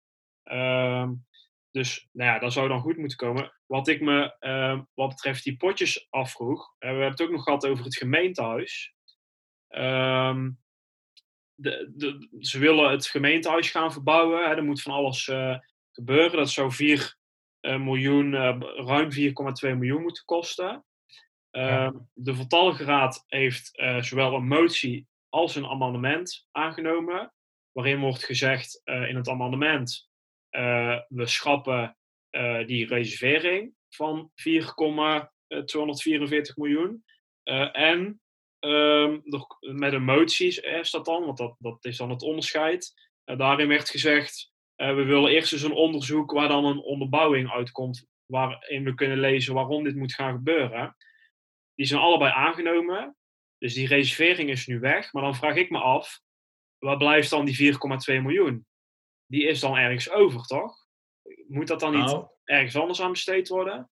Um, 0.44 1.26
dus 1.72 2.08
nou 2.12 2.32
ja, 2.32 2.40
dat 2.40 2.54
zou 2.54 2.68
dan 2.68 2.82
goed 2.82 2.98
moeten 2.98 3.18
komen. 3.18 3.54
Wat 3.66 3.88
ik 3.88 4.02
me 4.02 4.36
uh, 4.40 4.80
wat 4.94 5.10
betreft 5.10 5.44
die 5.44 5.58
potjes 5.58 6.08
afvroeg, 6.10 6.60
uh, 6.60 6.80
we 6.80 6.86
hebben 6.86 7.10
het 7.10 7.22
ook 7.22 7.32
nog 7.32 7.44
gehad 7.44 7.66
over 7.66 7.84
het 7.84 7.98
gemeentehuis. 7.98 8.94
Um, 9.70 10.60
de, 11.56 11.92
de, 11.96 12.28
ze 12.40 12.60
willen 12.60 12.92
het 12.92 13.08
gemeentehuis 13.08 13.72
gaan 13.72 13.92
verbouwen. 13.92 14.50
Hè, 14.50 14.56
er 14.56 14.64
moet 14.64 14.82
van 14.82 14.94
alles 14.94 15.28
uh, 15.28 15.58
gebeuren. 15.92 16.38
Dat 16.38 16.50
zou 16.50 16.72
4 16.72 17.00
eh, 17.00 17.06
miljoen, 17.66 18.34
ruim 18.86 19.12
4,2 19.12 19.18
miljoen 19.62 20.02
moeten 20.02 20.26
kosten. 20.26 20.86
Uh, 21.56 21.90
de 22.14 22.36
voltallige 22.36 22.84
raad 22.84 23.24
heeft 23.28 23.80
uh, 23.80 24.02
zowel 24.02 24.34
een 24.34 24.48
motie 24.48 25.08
als 25.30 25.56
een 25.56 25.66
amendement 25.66 26.48
aangenomen, 26.52 27.34
waarin 27.72 28.00
wordt 28.00 28.24
gezegd 28.24 28.82
uh, 28.86 29.10
in 29.10 29.16
het 29.16 29.30
amendement, 29.30 30.10
eh, 30.50 31.00
we 31.08 31.28
schrappen 31.28 31.98
die 32.66 32.88
reservering 32.88 33.74
van 33.90 34.32
4,244 34.36 36.56
miljoen. 36.56 37.04
en 37.72 38.22
ehm, 38.60 39.20
met 39.60 39.94
een 39.94 40.04
motie 40.04 40.62
is 40.62 40.92
dat 40.92 41.06
dan, 41.06 41.26
want 41.26 41.38
dat, 41.38 41.56
dat 41.60 41.86
is 41.86 41.98
dan 41.98 42.10
het 42.10 42.22
onderscheid. 42.22 42.94
daarin 43.24 43.68
werd 43.68 43.90
gezegd, 43.90 44.52
we 44.76 45.04
willen 45.04 45.32
eerst 45.32 45.54
eens 45.54 45.62
een 45.62 45.72
onderzoek 45.72 46.32
waar 46.32 46.48
dan 46.48 46.66
een 46.66 46.82
onderbouwing 46.82 47.52
uitkomt, 47.52 48.08
waarin 48.26 48.84
we 48.84 48.94
kunnen 48.94 49.20
lezen 49.20 49.54
waarom 49.54 49.84
dit 49.84 49.96
moet 49.96 50.14
gaan 50.14 50.34
gebeuren. 50.34 50.96
Die 51.76 51.86
zijn 51.86 52.02
allebei 52.02 52.32
aangenomen. 52.32 53.16
Dus 53.58 53.74
die 53.74 53.88
reservering 53.88 54.50
is 54.50 54.68
nu 54.68 54.80
weg. 54.80 55.14
Maar 55.14 55.24
dan 55.24 55.36
vraag 55.36 55.56
ik 55.56 55.70
me 55.70 55.80
af, 55.80 56.22
waar 56.78 56.98
blijft 56.98 57.30
dan 57.30 57.46
die 57.46 57.74
4,2 57.74 57.80
miljoen? 58.06 58.66
Die 59.26 59.48
is 59.48 59.60
dan 59.60 59.78
ergens 59.78 60.10
over, 60.10 60.42
toch? 60.42 60.76
Moet 61.48 61.68
dat 61.68 61.80
dan 61.80 61.92
niet 61.92 62.06
nou, 62.06 62.28
ergens 62.44 62.76
anders 62.76 63.02
aan 63.02 63.12
besteed 63.12 63.48
worden? 63.48 63.90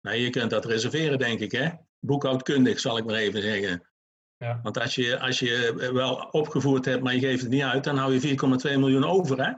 Nou, 0.00 0.16
je 0.16 0.30
kunt 0.30 0.50
dat 0.50 0.64
reserveren, 0.64 1.18
denk 1.18 1.40
ik, 1.40 1.52
hè? 1.52 1.68
Boekhoudkundig, 1.98 2.80
zal 2.80 2.98
ik 2.98 3.04
maar 3.04 3.14
even 3.14 3.42
zeggen. 3.42 3.90
Ja. 4.36 4.60
Want 4.62 4.78
als 4.78 4.94
je, 4.94 5.18
als 5.18 5.38
je 5.38 5.90
wel 5.92 6.14
opgevoerd 6.16 6.84
hebt, 6.84 7.02
maar 7.02 7.14
je 7.14 7.20
geeft 7.20 7.40
het 7.40 7.50
niet 7.50 7.62
uit, 7.62 7.84
dan 7.84 7.96
hou 7.96 8.12
je 8.12 8.38
4,2 8.72 8.78
miljoen 8.78 9.04
over, 9.04 9.44
hè? 9.44 9.52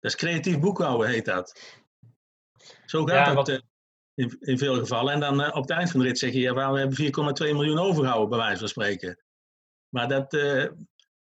Dat 0.00 0.10
is 0.10 0.16
creatief 0.16 0.58
boekhouden, 0.58 1.08
heet 1.08 1.24
dat. 1.24 1.78
Zo 2.86 3.04
gaat 3.04 3.26
ja, 3.26 3.26
het. 3.26 3.48
Wat, 3.48 3.62
in, 4.14 4.36
in 4.40 4.58
veel 4.58 4.74
gevallen. 4.74 5.12
En 5.12 5.20
dan 5.20 5.40
uh, 5.40 5.56
op 5.56 5.62
het 5.62 5.70
eind 5.70 5.90
van 5.90 6.00
de 6.00 6.06
rit 6.06 6.18
zeg 6.18 6.32
je, 6.32 6.40
ja, 6.40 6.72
we 6.72 6.78
hebben 6.78 7.44
4,2 7.48 7.54
miljoen 7.54 7.78
overgehouden, 7.78 8.28
bij 8.28 8.38
wijze 8.38 8.58
van 8.58 8.68
spreken. 8.68 9.22
Maar 9.88 10.08
dat. 10.08 10.34
Uh, 10.34 10.66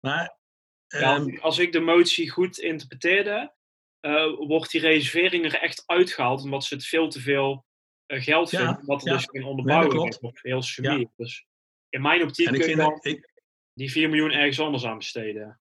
maar, 0.00 0.38
ja, 0.86 1.16
um, 1.16 1.38
als 1.38 1.58
ik 1.58 1.72
de 1.72 1.80
motie 1.80 2.30
goed 2.30 2.58
interpreteerde, 2.58 3.54
uh, 4.00 4.36
wordt 4.38 4.70
die 4.70 4.80
reservering 4.80 5.44
er 5.44 5.54
echt 5.54 5.82
uitgehaald, 5.86 6.42
omdat 6.42 6.64
ze 6.64 6.74
het 6.74 6.86
veel 6.86 7.08
te 7.08 7.20
veel 7.20 7.66
eh, 8.06 8.22
geld 8.22 8.50
Ja, 8.50 8.58
vinden, 8.58 8.78
omdat 8.80 9.02
er 9.02 9.08
ja. 9.08 9.16
dus 9.16 9.24
geen 9.30 9.44
onderbouwing 9.44 9.92
klopt. 9.92 10.14
is 10.14 10.18
of 10.18 10.42
heel 10.42 10.62
sumier. 10.62 11.08
Dus 11.16 11.46
in 11.88 12.02
mijn 12.02 12.22
optiek 12.22 12.46
kun 12.46 12.58
je 12.58 12.64
vind 12.64 12.78
dan 12.78 12.90
dat, 12.90 13.04
ik, 13.04 13.42
die 13.72 13.90
4 13.90 14.08
miljoen 14.08 14.30
ergens 14.30 14.60
anders 14.60 14.84
aan 14.84 14.98
besteden. 14.98 15.60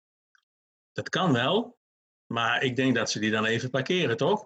dat 0.91 1.09
kan 1.09 1.31
wel, 1.31 1.77
maar 2.33 2.63
ik 2.63 2.75
denk 2.75 2.95
dat 2.95 3.11
ze 3.11 3.19
die 3.19 3.31
dan 3.31 3.45
even 3.45 3.69
parkeren, 3.69 4.17
toch? 4.17 4.45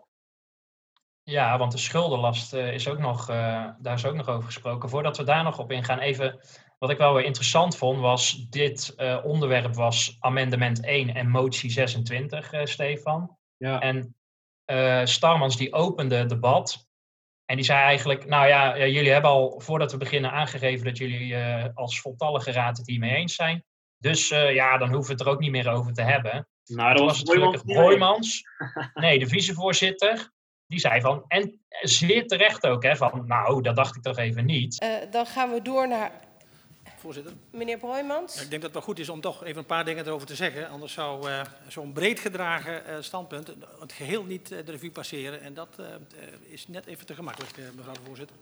Ja, 1.23 1.57
want 1.57 1.71
de 1.71 1.77
schuldenlast 1.77 2.53
eh, 2.53 2.73
is 2.73 2.87
ook 2.87 2.99
nog, 2.99 3.29
eh, 3.29 3.69
daar 3.79 3.93
is 3.93 4.05
ook 4.05 4.15
nog 4.15 4.27
over 4.27 4.45
gesproken. 4.45 4.89
Voordat 4.89 5.17
we 5.17 5.23
daar 5.23 5.43
nog 5.43 5.59
op 5.59 5.71
ingaan, 5.71 5.99
even 5.99 6.39
wat 6.79 6.89
ik 6.89 6.97
wel 6.97 7.13
weer 7.13 7.25
interessant 7.25 7.77
vond, 7.77 7.99
was 7.99 8.47
dit 8.49 8.93
eh, 8.95 9.19
onderwerp 9.23 9.75
was 9.75 10.17
amendement 10.19 10.85
1 10.85 11.15
en 11.15 11.29
motie 11.29 11.69
26, 11.69 12.51
eh, 12.51 12.65
Stefan. 12.65 13.37
Ja. 13.57 13.81
En 13.81 14.15
eh, 14.65 15.05
Starmans 15.05 15.57
die 15.57 15.73
opende 15.73 16.15
het 16.15 16.29
debat. 16.29 16.87
En 17.45 17.55
die 17.55 17.65
zei 17.65 17.79
eigenlijk, 17.79 18.25
nou 18.25 18.47
ja, 18.47 18.75
ja, 18.75 18.85
jullie 18.85 19.11
hebben 19.11 19.31
al 19.31 19.59
voordat 19.59 19.91
we 19.91 19.97
beginnen 19.97 20.31
aangegeven 20.31 20.85
dat 20.85 20.97
jullie 20.97 21.35
eh, 21.35 21.65
als 21.73 22.01
voltallige 22.01 22.51
raad 22.51 22.77
het 22.77 22.87
hiermee 22.87 23.15
eens 23.15 23.35
zijn. 23.35 23.63
Dus 23.97 24.31
eh, 24.31 24.53
ja, 24.53 24.77
dan 24.77 24.89
hoeven 24.93 25.05
we 25.05 25.11
het 25.11 25.21
er 25.21 25.33
ook 25.33 25.39
niet 25.39 25.51
meer 25.51 25.69
over 25.69 25.93
te 25.93 26.01
hebben. 26.01 26.47
Nou, 26.67 26.93
dat 26.93 27.05
was 27.05 27.21
was 27.23 27.53
het. 27.53 27.63
Boymans. 27.63 28.43
Nee, 28.93 29.19
de 29.19 29.27
vicevoorzitter. 29.27 30.31
Die 30.67 30.79
zei 30.79 31.01
van, 31.01 31.25
en 31.27 31.61
zeer 31.81 32.27
terecht 32.27 32.65
ook, 32.67 32.83
hè, 32.83 32.95
van 32.95 33.23
nou, 33.27 33.61
dat 33.61 33.75
dacht 33.75 33.95
ik 33.95 34.01
toch 34.01 34.17
even 34.17 34.45
niet. 34.45 34.79
Eh, 34.81 34.89
dan 35.11 35.25
gaan 35.25 35.51
we 35.51 35.61
door 35.61 35.87
naar 35.87 36.11
Voorzitter, 36.97 37.33
meneer 37.51 37.77
Broijmans. 37.77 38.35
ja, 38.35 38.41
ik 38.41 38.49
denk 38.49 38.61
dat 38.61 38.71
het 38.73 38.73
wel 38.73 38.81
goed 38.81 38.99
is 38.99 39.09
om 39.09 39.21
toch 39.21 39.43
even 39.43 39.57
een 39.57 39.65
paar 39.65 39.85
dingen 39.85 40.05
erover 40.05 40.27
te 40.27 40.35
zeggen. 40.35 40.69
Anders 40.69 40.93
zou 40.93 41.29
eh, 41.29 41.41
zo'n 41.67 41.93
breed 41.93 42.19
gedragen 42.19 42.85
eh, 42.85 42.95
standpunt 42.99 43.53
het 43.79 43.93
geheel 43.93 44.23
niet 44.23 44.51
eh, 44.51 44.65
de 44.65 44.71
revue 44.71 44.91
passeren. 44.91 45.41
En 45.41 45.53
dat 45.53 45.75
is 46.49 46.67
net 46.67 46.85
even 46.85 47.05
te 47.05 47.15
gemakkelijk, 47.15 47.57
mevrouw 47.75 47.93
de 47.93 47.99
voorzitter. 48.05 48.35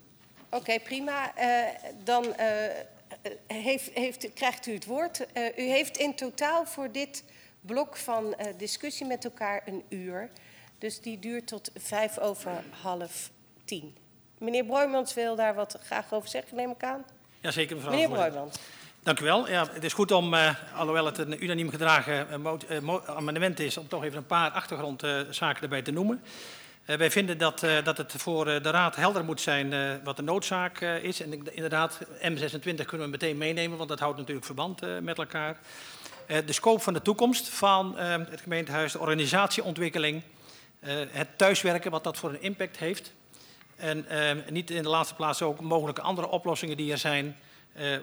Oké, 0.50 0.80
prima. 0.80 1.36
Eh, 1.36 1.92
dan 2.04 2.26
heeft, 3.48 3.90
heeft, 3.94 4.34
krijgt 4.34 4.66
u 4.66 4.74
het 4.74 4.86
woord. 4.86 5.32
Eh, 5.34 5.58
u 5.58 5.62
heeft 5.62 5.98
in 5.98 6.16
totaal 6.16 6.66
voor 6.66 6.92
dit 6.92 7.24
blok 7.66 7.98
van 7.98 8.34
eh, 8.34 8.48
discussie 8.58 9.06
met 9.06 9.26
elkaar 9.26 9.62
een 9.66 9.84
uur. 9.90 10.30
Dus 10.78 11.02
die 11.02 11.20
duurt 11.20 11.48
tot 11.48 11.72
vijf 11.76 12.20
over 12.20 12.52
half 12.82 13.32
tien. 13.66 13.96
Meneer 14.38 14.66
Broijmans 14.66 15.14
wil 15.14 15.36
daar 15.36 15.56
wat 15.56 15.78
graag 15.84 16.14
over 16.14 16.30
zeggen, 16.30 16.58
neem 16.58 16.72
ik 16.72 16.84
aan. 16.84 17.06
Jazeker, 17.42 17.76
mevrouw 17.76 17.94
Meneer. 17.94 18.10
Broijmans. 18.10 18.58
Dank 19.04 19.20
u 19.20 19.24
wel. 19.24 19.50
Ja, 19.50 19.68
het 19.72 19.84
is 19.84 19.94
goed 19.94 20.12
om, 20.12 20.34
eh, 20.34 20.56
alhoewel 20.76 21.06
het 21.06 21.18
een 21.18 21.44
unaniem 21.44 21.70
gedragen 21.70 22.30
eh, 22.30 22.96
amendement 23.06 23.60
is, 23.60 23.78
om 23.78 23.88
toch 23.88 24.04
even 24.04 24.18
een 24.18 24.26
paar 24.26 24.52
achtergrondzaken 24.52 25.62
erbij 25.62 25.82
te 25.82 25.92
noemen. 25.92 26.24
Eh, 26.86 26.98
wij 26.98 27.12
vinden 27.12 27.38
dat, 27.38 27.64
eh, 27.64 27.84
dat 27.84 27.98
het 27.98 28.14
voor 28.18 28.48
eh, 28.48 28.64
de 28.64 28.70
Raad 28.70 28.96
helder 28.96 29.26
moet 29.26 29.42
zijn 29.42 30.00
wat 30.04 30.16
de 30.16 30.24
noodzaak 30.24 30.82
is. 30.82 31.22
En 31.22 31.54
inderdaad, 31.54 32.00
M26 32.22 32.86
kunnen 32.86 33.06
we 33.06 33.12
meteen 33.12 33.38
meenemen, 33.38 33.78
want 33.78 33.90
dat 33.90 34.00
houdt 34.00 34.18
natuurlijk 34.18 34.46
verband 34.46 35.02
met 35.02 35.18
elkaar. 35.18 35.58
De 36.46 36.54
scope 36.54 36.82
van 36.82 36.94
de 36.94 37.02
toekomst 37.02 37.50
van 37.50 37.98
eh, 37.98 38.16
het 38.30 38.42
gemeentehuis, 38.42 38.92
de 38.92 39.00
organisatieontwikkeling, 39.00 40.22
het 41.10 41.38
thuiswerken, 41.38 41.92
wat 41.92 42.04
dat 42.04 42.18
voor 42.18 42.30
een 42.30 42.42
impact 42.42 42.78
heeft. 42.78 43.14
En 43.76 44.08
eh, 44.10 44.50
niet 44.50 44.70
in 44.70 44.84
de 44.84 44.90
laatste 44.90 45.16
plaats 45.16 45.42
ook 45.42 45.62
mogelijke 45.62 46.02
andere 46.02 46.28
oplossingen 46.28 46.78
die 46.78 46.92
er 46.92 46.98
zijn, 46.98 47.38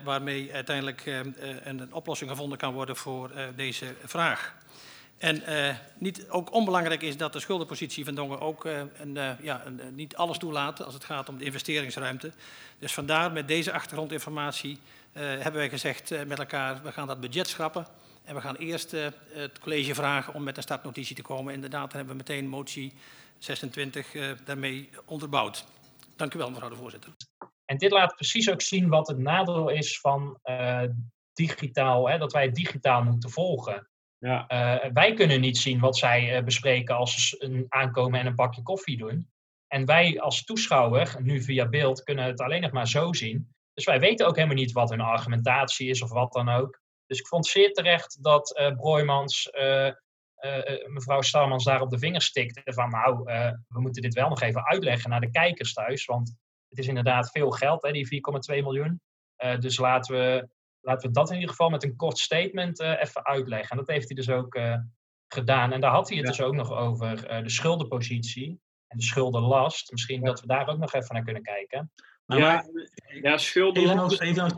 waarmee 0.04 0.52
uiteindelijk 0.52 1.06
eh, 1.06 1.20
eh, 1.20 1.26
een, 1.64 1.94
oplossing 1.94 2.30
gevonden 2.30 2.58
kan 2.58 2.72
worden 2.72 2.96
voor 2.96 3.30
deze 3.56 3.94
vraag. 4.04 4.54
En 5.22 5.46
eh, 5.46 5.74
niet, 5.98 6.30
ook 6.30 6.52
onbelangrijk 6.52 7.02
is 7.02 7.16
dat 7.16 7.32
de 7.32 7.40
schuldenpositie 7.40 8.04
van 8.04 8.14
Dongen 8.14 8.40
ook 8.40 8.64
eh, 8.64 8.80
een, 8.98 9.16
eh, 9.16 9.30
ja, 9.40 9.62
een, 9.66 9.80
niet 9.94 10.16
alles 10.16 10.38
toelaat 10.38 10.84
als 10.84 10.94
het 10.94 11.04
gaat 11.04 11.28
om 11.28 11.38
de 11.38 11.44
investeringsruimte. 11.44 12.32
Dus 12.78 12.92
vandaar 12.92 13.32
met 13.32 13.48
deze 13.48 13.72
achtergrondinformatie 13.72 14.78
hebben 15.12 15.52
wij 15.52 15.68
gezegd 15.68 16.26
met 16.26 16.38
elkaar, 16.38 16.82
we 16.82 16.92
gaan 16.92 17.06
dat 17.06 17.20
budget 17.20 17.48
schrappen. 17.48 17.86
En 18.24 18.34
we 18.34 18.40
gaan 18.40 18.56
eerst 18.56 18.90
het 19.30 19.58
college 19.60 19.94
vragen 19.94 20.34
om 20.34 20.42
met 20.42 20.56
een 20.56 20.62
startnotitie 20.62 21.16
te 21.16 21.22
komen. 21.22 21.54
Inderdaad, 21.54 21.92
hebben 21.92 22.10
we 22.10 22.16
meteen 22.16 22.48
motie 22.48 22.92
26 23.38 24.14
eh, 24.14 24.30
daarmee 24.44 24.90
onderbouwd. 25.04 25.64
Dank 26.16 26.34
u 26.34 26.38
wel, 26.38 26.50
mevrouw 26.50 26.68
de 26.68 26.76
voorzitter. 26.76 27.12
En 27.64 27.78
dit 27.78 27.90
laat 27.90 28.14
precies 28.14 28.50
ook 28.50 28.62
zien 28.62 28.88
wat 28.88 29.08
het 29.08 29.18
nadeel 29.18 29.68
is 29.68 30.00
van 30.00 30.38
digitaal, 31.32 32.08
hè, 32.08 32.18
dat 32.18 32.32
wij 32.32 32.52
digitaal 32.52 33.02
moeten 33.02 33.30
volgen. 33.30 33.90
Ja. 34.22 34.46
Eh, 34.46 34.90
wij 34.92 35.14
kunnen 35.14 35.40
niet 35.40 35.58
zien 35.58 35.80
wat 35.80 35.96
zij 35.96 36.36
eh, 36.36 36.44
bespreken 36.44 36.96
als 36.96 37.28
ze 37.28 37.44
een 37.44 37.66
aankomen 37.68 38.20
en 38.20 38.26
een 38.26 38.34
bakje 38.34 38.62
koffie 38.62 38.96
doen. 38.96 39.30
En 39.66 39.86
wij 39.86 40.20
als 40.20 40.44
toeschouwer, 40.44 41.16
nu 41.22 41.42
via 41.42 41.68
beeld, 41.68 42.02
kunnen 42.02 42.24
het 42.24 42.40
alleen 42.40 42.60
nog 42.60 42.70
maar 42.70 42.88
zo 42.88 43.12
zien. 43.12 43.54
Dus 43.74 43.84
wij 43.84 44.00
weten 44.00 44.26
ook 44.26 44.34
helemaal 44.36 44.56
niet 44.56 44.72
wat 44.72 44.90
hun 44.90 45.00
argumentatie 45.00 45.88
is 45.88 46.02
of 46.02 46.10
wat 46.10 46.32
dan 46.32 46.48
ook. 46.48 46.80
Dus 47.06 47.18
ik 47.18 47.26
vond 47.26 47.46
zeer 47.46 47.72
terecht 47.72 48.22
dat 48.22 48.56
eh 48.56 48.74
Broijmans, 48.76 49.50
mevrouw 50.86 51.20
Starmans 51.20 51.64
daar 51.64 51.80
op 51.80 51.90
de 51.90 51.98
vinger 51.98 52.22
stikte. 52.22 52.72
Van 52.72 52.90
nou, 52.90 53.22
we 53.68 53.80
moeten 53.80 54.02
dit 54.02 54.14
wel 54.14 54.28
nog 54.28 54.40
even 54.40 54.64
uitleggen 54.64 55.10
naar 55.10 55.20
de 55.20 55.30
kijkers 55.30 55.72
thuis. 55.72 56.04
Want 56.04 56.34
het 56.68 56.78
is 56.78 56.86
inderdaad 56.86 57.30
veel 57.30 57.50
geld, 57.50 57.82
hè, 57.82 57.92
die 57.92 58.06
4,2 58.06 58.62
miljoen. 58.62 59.00
Dus 59.58 59.78
laten 59.78 60.14
we, 60.14 60.48
laten 60.82 61.08
we 61.08 61.14
dat 61.14 61.28
in 61.28 61.34
ieder 61.34 61.50
geval 61.50 61.70
met 61.70 61.82
een 61.82 61.96
kort 61.96 62.18
statement 62.18 62.80
eh, 62.80 63.00
even 63.02 63.24
uitleggen. 63.24 63.70
En 63.70 63.76
dat 63.76 63.86
heeft 63.88 64.06
hij 64.06 64.16
dus 64.16 64.28
ook 64.30 64.54
eh, 64.54 64.76
gedaan. 65.28 65.72
En 65.72 65.80
daar 65.80 65.90
had 65.90 66.08
hij 66.08 66.16
het 66.18 66.26
Ja. 66.26 66.32
dus 66.32 66.42
ook 66.42 66.54
nog 66.54 66.72
over 66.72 67.26
eh, 67.26 67.42
de 67.42 67.50
schuldenpositie 67.50 68.60
en 68.86 68.98
de 68.98 69.04
schuldenlast. 69.04 69.90
Misschien 69.92 70.20
Ja. 70.20 70.26
dat 70.26 70.40
we 70.40 70.46
daar 70.46 70.68
ook 70.68 70.78
nog 70.78 70.92
even 70.94 71.14
naar 71.14 71.24
kunnen 71.24 71.42
kijken. 71.42 71.92
Maar 72.26 72.38
Ja, 72.38 72.44
maar- 72.44 72.68
Ja, 73.14 73.22
Even 73.22 73.40
schuldenlast. 73.40 73.96
nog, 73.96 74.20
even, 74.20 74.42
nog, 74.42 74.56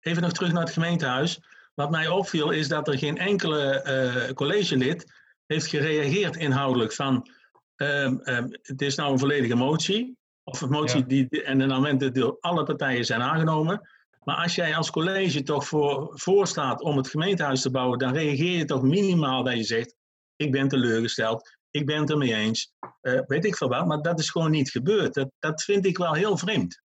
even 0.00 0.22
nog 0.22 0.32
terug 0.32 0.52
naar 0.52 0.62
het 0.62 0.72
gemeentehuis. 0.72 1.40
Wat 1.74 1.90
mij 1.90 2.08
opviel 2.08 2.50
is 2.50 2.68
dat 2.68 2.88
er 2.88 2.98
geen 2.98 3.18
enkele 3.18 3.80
eh, 3.80 4.32
collegelid 4.34 5.12
heeft 5.46 5.66
gereageerd 5.66 6.36
inhoudelijk 6.36 6.92
van 6.92 7.28
ehm, 7.76 8.16
ehm, 8.16 8.46
het 8.62 8.82
is 8.82 8.94
nou 8.94 9.12
een 9.12 9.18
volledige 9.18 9.54
motie. 9.54 10.16
Of 10.44 10.60
een 10.60 10.70
motie 10.70 10.98
Ja. 11.00 11.06
die 11.06 11.42
en 11.42 11.60
een 11.60 11.72
amendement 11.72 12.00
die 12.14 12.22
door 12.22 12.36
alle 12.40 12.64
partijen 12.64 13.04
zijn 13.04 13.22
aangenomen. 13.22 13.88
Maar 14.24 14.36
als 14.36 14.54
jij 14.54 14.76
als 14.76 14.90
college 14.90 15.42
toch 15.42 15.66
voor, 15.66 16.10
voor 16.14 16.46
staat 16.46 16.82
om 16.82 16.96
het 16.96 17.08
gemeentehuis 17.08 17.62
te 17.62 17.70
bouwen, 17.70 17.98
dan 17.98 18.12
reageer 18.12 18.58
je 18.58 18.64
toch 18.64 18.82
minimaal 18.82 19.42
dat 19.44 19.56
je 19.56 19.62
zegt, 19.64 19.94
ik 20.36 20.52
ben 20.52 20.68
teleurgesteld, 20.68 21.56
ik 21.70 21.86
ben 21.86 22.00
het 22.00 22.10
ermee 22.10 22.34
eens, 22.34 22.72
eh, 23.00 23.20
weet 23.26 23.44
ik 23.44 23.56
veel 23.56 23.68
wat. 23.68 23.86
Maar 23.86 24.02
dat 24.02 24.18
is 24.18 24.30
gewoon 24.30 24.50
niet 24.50 24.70
gebeurd. 24.70 25.14
Dat, 25.14 25.30
dat 25.38 25.62
vind 25.62 25.86
ik 25.86 25.98
wel 25.98 26.14
heel 26.14 26.36
vreemd. 26.38 26.82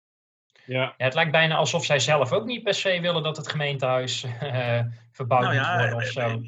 Ja. 0.65 0.81
Ja, 0.81 0.93
het 0.97 1.13
lijkt 1.13 1.31
bijna 1.31 1.55
alsof 1.55 1.85
zij 1.85 1.99
zelf 1.99 2.31
ook 2.31 2.45
niet 2.45 2.63
per 2.63 2.73
se 2.73 2.99
willen 3.01 3.23
dat 3.23 3.37
het 3.37 3.47
gemeentehuis 3.47 4.23
eh, 4.39 4.81
verbouwd 5.11 5.41
Nou 5.43 5.53
ja, 5.55 5.77
worden 5.77 5.95
of 5.95 6.03
eh, 6.03 6.09
zo. 6.09 6.41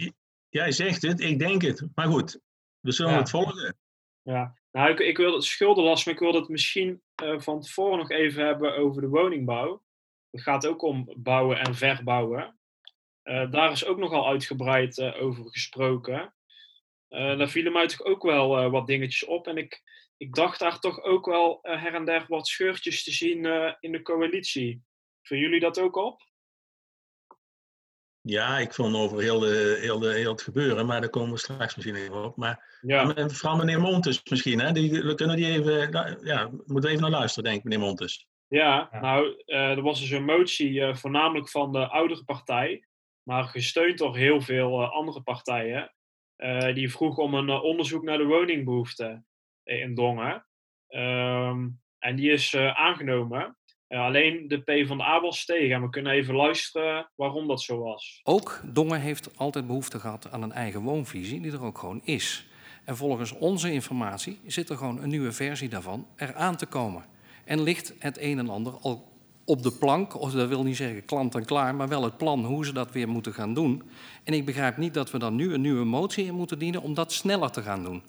jij 0.50 0.72
zegt 0.72 1.02
het, 1.02 1.20
ik 1.20 1.40
denk 1.40 1.62
het. 1.62 1.88
Maar 1.96 2.08
goed, 2.08 2.40
we 2.80 2.92
zullen 2.92 3.12
Ja. 3.12 3.18
het 3.18 3.30
volgen. 3.30 3.78
Ja, 4.22 4.54
nou, 4.72 4.90
ik, 4.92 5.00
ik 5.00 5.18
wil 5.18 5.34
het 5.34 5.44
schuldenlast, 5.44 6.06
maar 6.06 6.14
ik 6.14 6.20
wil 6.20 6.34
het 6.34 6.48
misschien 6.48 7.02
eh, 7.16 7.40
van 7.40 7.62
tevoren 7.62 7.98
nog 7.98 8.10
even 8.12 8.46
hebben 8.46 8.76
over 8.78 9.02
de 9.02 9.08
woningbouw. 9.08 9.82
Het 10.32 10.42
gaat 10.42 10.68
ook 10.68 10.82
om 10.82 11.14
bouwen 11.18 11.60
en 11.60 11.76
verbouwen. 11.76 12.60
Eh, 13.22 13.52
daar 13.52 13.72
is 13.72 13.86
ook 13.86 13.98
nogal 13.98 14.28
uitgebreid 14.28 14.98
eh, 14.98 15.22
over 15.22 15.50
gesproken. 15.50 16.34
Eh, 17.08 17.38
daar 17.38 17.50
vielen 17.50 17.72
mij 17.72 17.88
toch 17.88 18.04
ook 18.04 18.24
wel 18.24 18.70
wat 18.70 18.88
dingetjes 18.88 19.26
op. 19.26 19.48
En 19.48 19.58
ik, 19.58 19.82
ik 20.18 20.36
dacht 20.36 20.60
daar 20.60 20.80
toch 20.80 21.04
ook 21.04 21.26
wel 21.26 21.60
her 21.62 21.94
en 21.94 22.06
der 22.06 22.26
wat 22.28 22.48
scheurtjes 22.48 23.04
te 23.04 23.12
zien 23.12 23.46
in 23.80 23.92
de 23.92 24.02
coalitie. 24.02 24.84
Vinden 25.22 25.46
jullie 25.48 25.62
dat 25.62 25.80
ook 25.80 25.96
op? 25.96 26.28
Ja, 28.22 28.58
ik 28.58 28.74
vond 28.74 28.96
over 28.96 29.22
heel, 29.22 29.40
de, 29.40 29.78
heel, 29.82 30.00
de, 30.00 30.14
heel 30.14 30.32
het 30.32 30.42
gebeuren, 30.42 30.86
maar 30.86 31.02
daar 31.02 31.10
komen 31.10 31.32
we 31.32 31.38
straks 31.38 31.76
misschien 31.76 31.96
even 31.96 32.24
op. 32.24 32.38
Maar 32.38 32.80
Ja, 32.82 33.16
en 33.16 33.32
vooral 33.32 33.58
meneer 33.58 33.82
Montes 33.82 34.24
misschien, 34.24 34.60
hè? 34.60 34.72
Die, 34.72 35.04
we 35.04 35.16
kunnen 35.16 35.36
die 35.36 35.46
even, 35.46 35.92
nou, 35.92 36.26
ja, 36.26 36.52
we 36.52 36.64
moeten 36.66 36.90
even 36.90 37.02
naar 37.02 37.12
luisteren, 37.12 37.44
denk 37.44 37.58
ik, 37.58 37.64
meneer 37.64 37.80
Montes. 37.80 38.29
Ja, 38.50 38.90
Ja. 38.92 39.00
nou, 39.00 39.42
eh, 39.46 39.70
er 39.70 39.82
was 39.82 40.00
dus 40.00 40.10
een 40.10 40.26
motie 40.26 40.82
eh, 40.82 40.96
voornamelijk 40.96 41.50
van 41.50 41.72
de 41.72 41.88
oudere 41.88 42.24
partij, 42.24 42.86
maar 43.24 43.44
gesteund 43.44 43.98
door 43.98 44.18
heel 44.18 44.42
veel 44.42 44.82
eh, 44.82 44.92
andere 44.92 45.22
partijen. 45.22 45.94
eh, 46.36 46.74
die 46.74 46.92
vroegen 46.92 47.24
om 47.24 47.34
een 47.34 47.50
onderzoek 47.50 48.04
naar 48.04 48.18
de 48.18 48.26
woningbehoefte 48.26 49.24
eh, 49.64 49.80
in 49.82 49.96
Dongen. 49.96 50.46
Ehm, 50.88 51.68
en 52.00 52.16
die 52.16 52.32
is 52.32 52.54
eh, 52.54 52.72
aangenomen. 52.80 53.58
Alleen 53.88 54.48
de 54.48 54.58
P 54.58 54.88
van 54.88 54.98
de 54.98 55.04
A 55.04 55.22
was 55.22 55.46
tegen. 55.46 55.76
En 55.76 55.82
we 55.82 55.90
kunnen 55.90 56.12
even 56.12 56.36
luisteren 56.36 57.12
waarom 57.16 57.48
dat 57.48 57.62
zo 57.62 57.80
was. 57.80 58.20
Ook 58.24 58.62
Dongen 58.66 59.00
heeft 59.02 59.38
altijd 59.38 59.68
behoefte 59.68 60.00
gehad 60.00 60.32
aan 60.32 60.42
een 60.42 60.52
eigen 60.52 60.82
woonvisie, 60.82 61.42
die 61.42 61.52
er 61.52 61.64
ook 61.64 61.78
gewoon 61.78 62.02
is. 62.04 62.48
En 62.86 62.98
volgens 62.98 63.32
onze 63.32 63.72
informatie 63.72 64.40
zit 64.46 64.70
er 64.70 64.78
gewoon 64.78 65.02
een 65.02 65.10
nieuwe 65.10 65.32
versie 65.32 65.70
daarvan 65.70 66.08
eraan 66.16 66.56
te 66.56 66.66
komen. 66.66 67.04
En 67.50 67.62
ligt 67.62 67.94
het 68.00 68.18
een 68.20 68.40
en 68.40 68.50
ander 68.50 68.74
al 68.74 69.12
op 69.46 69.64
de 69.64 69.72
plank, 69.72 70.20
of 70.20 70.32
dat 70.32 70.48
wil 70.48 70.64
niet 70.64 70.76
zeggen 70.76 71.06
klant 71.06 71.36
en 71.36 71.46
klaar, 71.46 71.76
maar 71.76 71.88
wel 71.88 72.04
het 72.04 72.18
plan 72.18 72.46
hoe 72.46 72.66
ze 72.66 72.74
dat 72.74 72.92
weer 72.92 73.10
moeten 73.10 73.34
gaan 73.34 73.54
doen. 73.54 73.84
En 74.24 74.34
ik 74.34 74.46
begrijp 74.46 74.78
niet 74.78 74.94
dat 74.94 75.12
we 75.12 75.20
dan 75.20 75.36
nu 75.36 75.54
een 75.54 75.62
nieuwe 75.62 75.86
motie 75.86 76.26
in 76.26 76.34
moeten 76.34 76.60
dienen 76.60 76.82
om 76.82 76.94
dat 76.94 77.14
sneller 77.14 77.52
te 77.52 77.62
gaan 77.62 77.84
doen. 77.84 78.04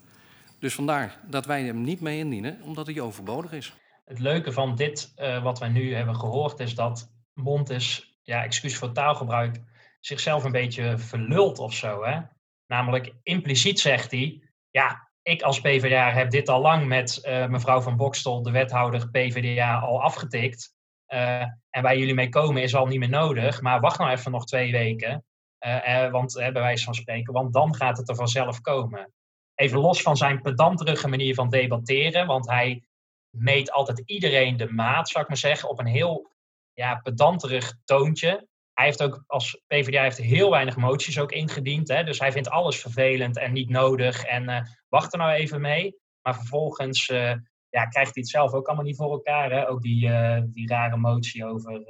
Dus 0.59 0.73
vandaar 0.73 1.19
dat 1.27 1.45
wij 1.45 1.63
hem 1.63 1.81
niet 1.81 2.01
mee 2.01 2.17
indienen, 2.17 2.57
omdat 2.63 2.87
hij 2.87 2.99
overbodig 2.99 3.51
is. 3.51 3.73
het 4.05 4.19
leuke 4.19 4.51
van 4.51 4.75
dit, 4.75 5.13
uh, 5.17 5.43
wat 5.43 5.59
wij 5.59 5.69
nu 5.69 5.93
hebben 5.93 6.15
gehoord, 6.15 6.59
is 6.59 6.75
dat 6.75 7.11
Montes, 7.33 8.17
ja, 8.23 8.43
excuus 8.43 8.75
voor 8.75 8.91
taalgebruik, 8.91 9.61
zichzelf 9.99 10.43
een 10.43 10.51
beetje 10.51 10.97
verlult 10.97 11.59
of 11.59 11.73
zo. 11.73 12.03
Hè? 12.03 12.19
Namelijk 12.67 13.13
impliciet 13.23 13.79
zegt 13.79 14.11
hij, 14.11 14.49
ja, 14.71 15.10
ik 15.21 15.41
als 15.41 15.61
PvdA 15.61 16.11
heb 16.11 16.29
dit 16.29 16.49
al 16.49 16.61
lang 16.61 16.87
met 16.87 17.19
uh, 17.23 17.47
mevrouw 17.47 17.81
van 17.81 17.97
Bokstel, 17.97 18.41
de 18.41 18.51
wethouder 18.51 19.09
PvdA, 19.09 19.79
al 19.79 20.01
afgetikt. 20.01 20.75
Uh, 21.07 21.41
en 21.69 21.81
waar 21.81 21.97
jullie 21.97 22.13
mee 22.13 22.29
komen 22.29 22.61
is 22.61 22.75
al 22.75 22.85
niet 22.85 22.99
meer 22.99 23.09
nodig, 23.09 23.61
maar 23.61 23.79
wacht 23.79 23.99
nou 23.99 24.11
even 24.11 24.31
nog 24.31 24.45
twee 24.45 24.71
weken. 24.71 25.25
want 26.11 26.33
bij 26.33 26.51
wijze 26.51 26.83
van 26.83 26.93
spreken, 26.93 27.33
want 27.33 27.53
dan 27.53 27.75
gaat 27.75 27.97
het 27.97 28.09
er 28.09 28.15
vanzelf 28.15 28.61
komen. 28.61 29.13
Even 29.55 29.79
los 29.79 30.01
van 30.01 30.17
zijn 30.17 30.41
pedanterige 30.41 31.07
manier 31.07 31.35
van 31.35 31.49
debatteren, 31.49 32.27
want 32.27 32.49
hij 32.49 32.83
meet 33.37 33.71
altijd 33.71 34.01
iedereen 34.05 34.57
de 34.57 34.71
maat, 34.71 35.09
zou 35.09 35.23
ik 35.23 35.29
maar 35.29 35.37
zeggen, 35.37 35.69
op 35.69 35.79
een 35.79 35.85
heel 35.85 36.31
ja, 36.73 36.95
pedanterig 36.95 37.73
toontje. 37.85 38.47
Hij 38.73 38.85
heeft 38.85 39.03
ook 39.03 39.23
als 39.27 39.61
PvdA 39.67 40.01
heeft 40.01 40.17
heel 40.17 40.49
weinig 40.49 40.75
moties 40.75 41.19
ook 41.19 41.31
ingediend. 41.31 41.87
Hè? 41.87 42.03
Dus 42.03 42.19
hij 42.19 42.31
vindt 42.31 42.49
alles 42.49 42.79
vervelend 42.79 43.37
en 43.37 43.53
niet 43.53 43.69
nodig. 43.69 44.23
En 44.23 44.49
uh, 44.49 44.59
wacht 44.91 45.13
er 45.13 45.19
nou 45.19 45.31
even 45.31 45.61
mee. 45.61 45.99
Maar 46.21 46.35
vervolgens 46.35 47.09
uh, 47.09 47.33
ja, 47.69 47.85
krijgt 47.85 48.13
hij 48.13 48.23
het 48.23 48.29
zelf 48.29 48.53
ook 48.53 48.67
allemaal 48.67 48.85
niet 48.85 48.95
voor 48.97 49.11
elkaar. 49.11 49.51
Hè? 49.51 49.69
Ook 49.69 49.81
die, 49.81 50.07
uh, 50.07 50.41
die 50.45 50.67
rare 50.67 50.97
motie 50.97 51.45
over, 51.45 51.83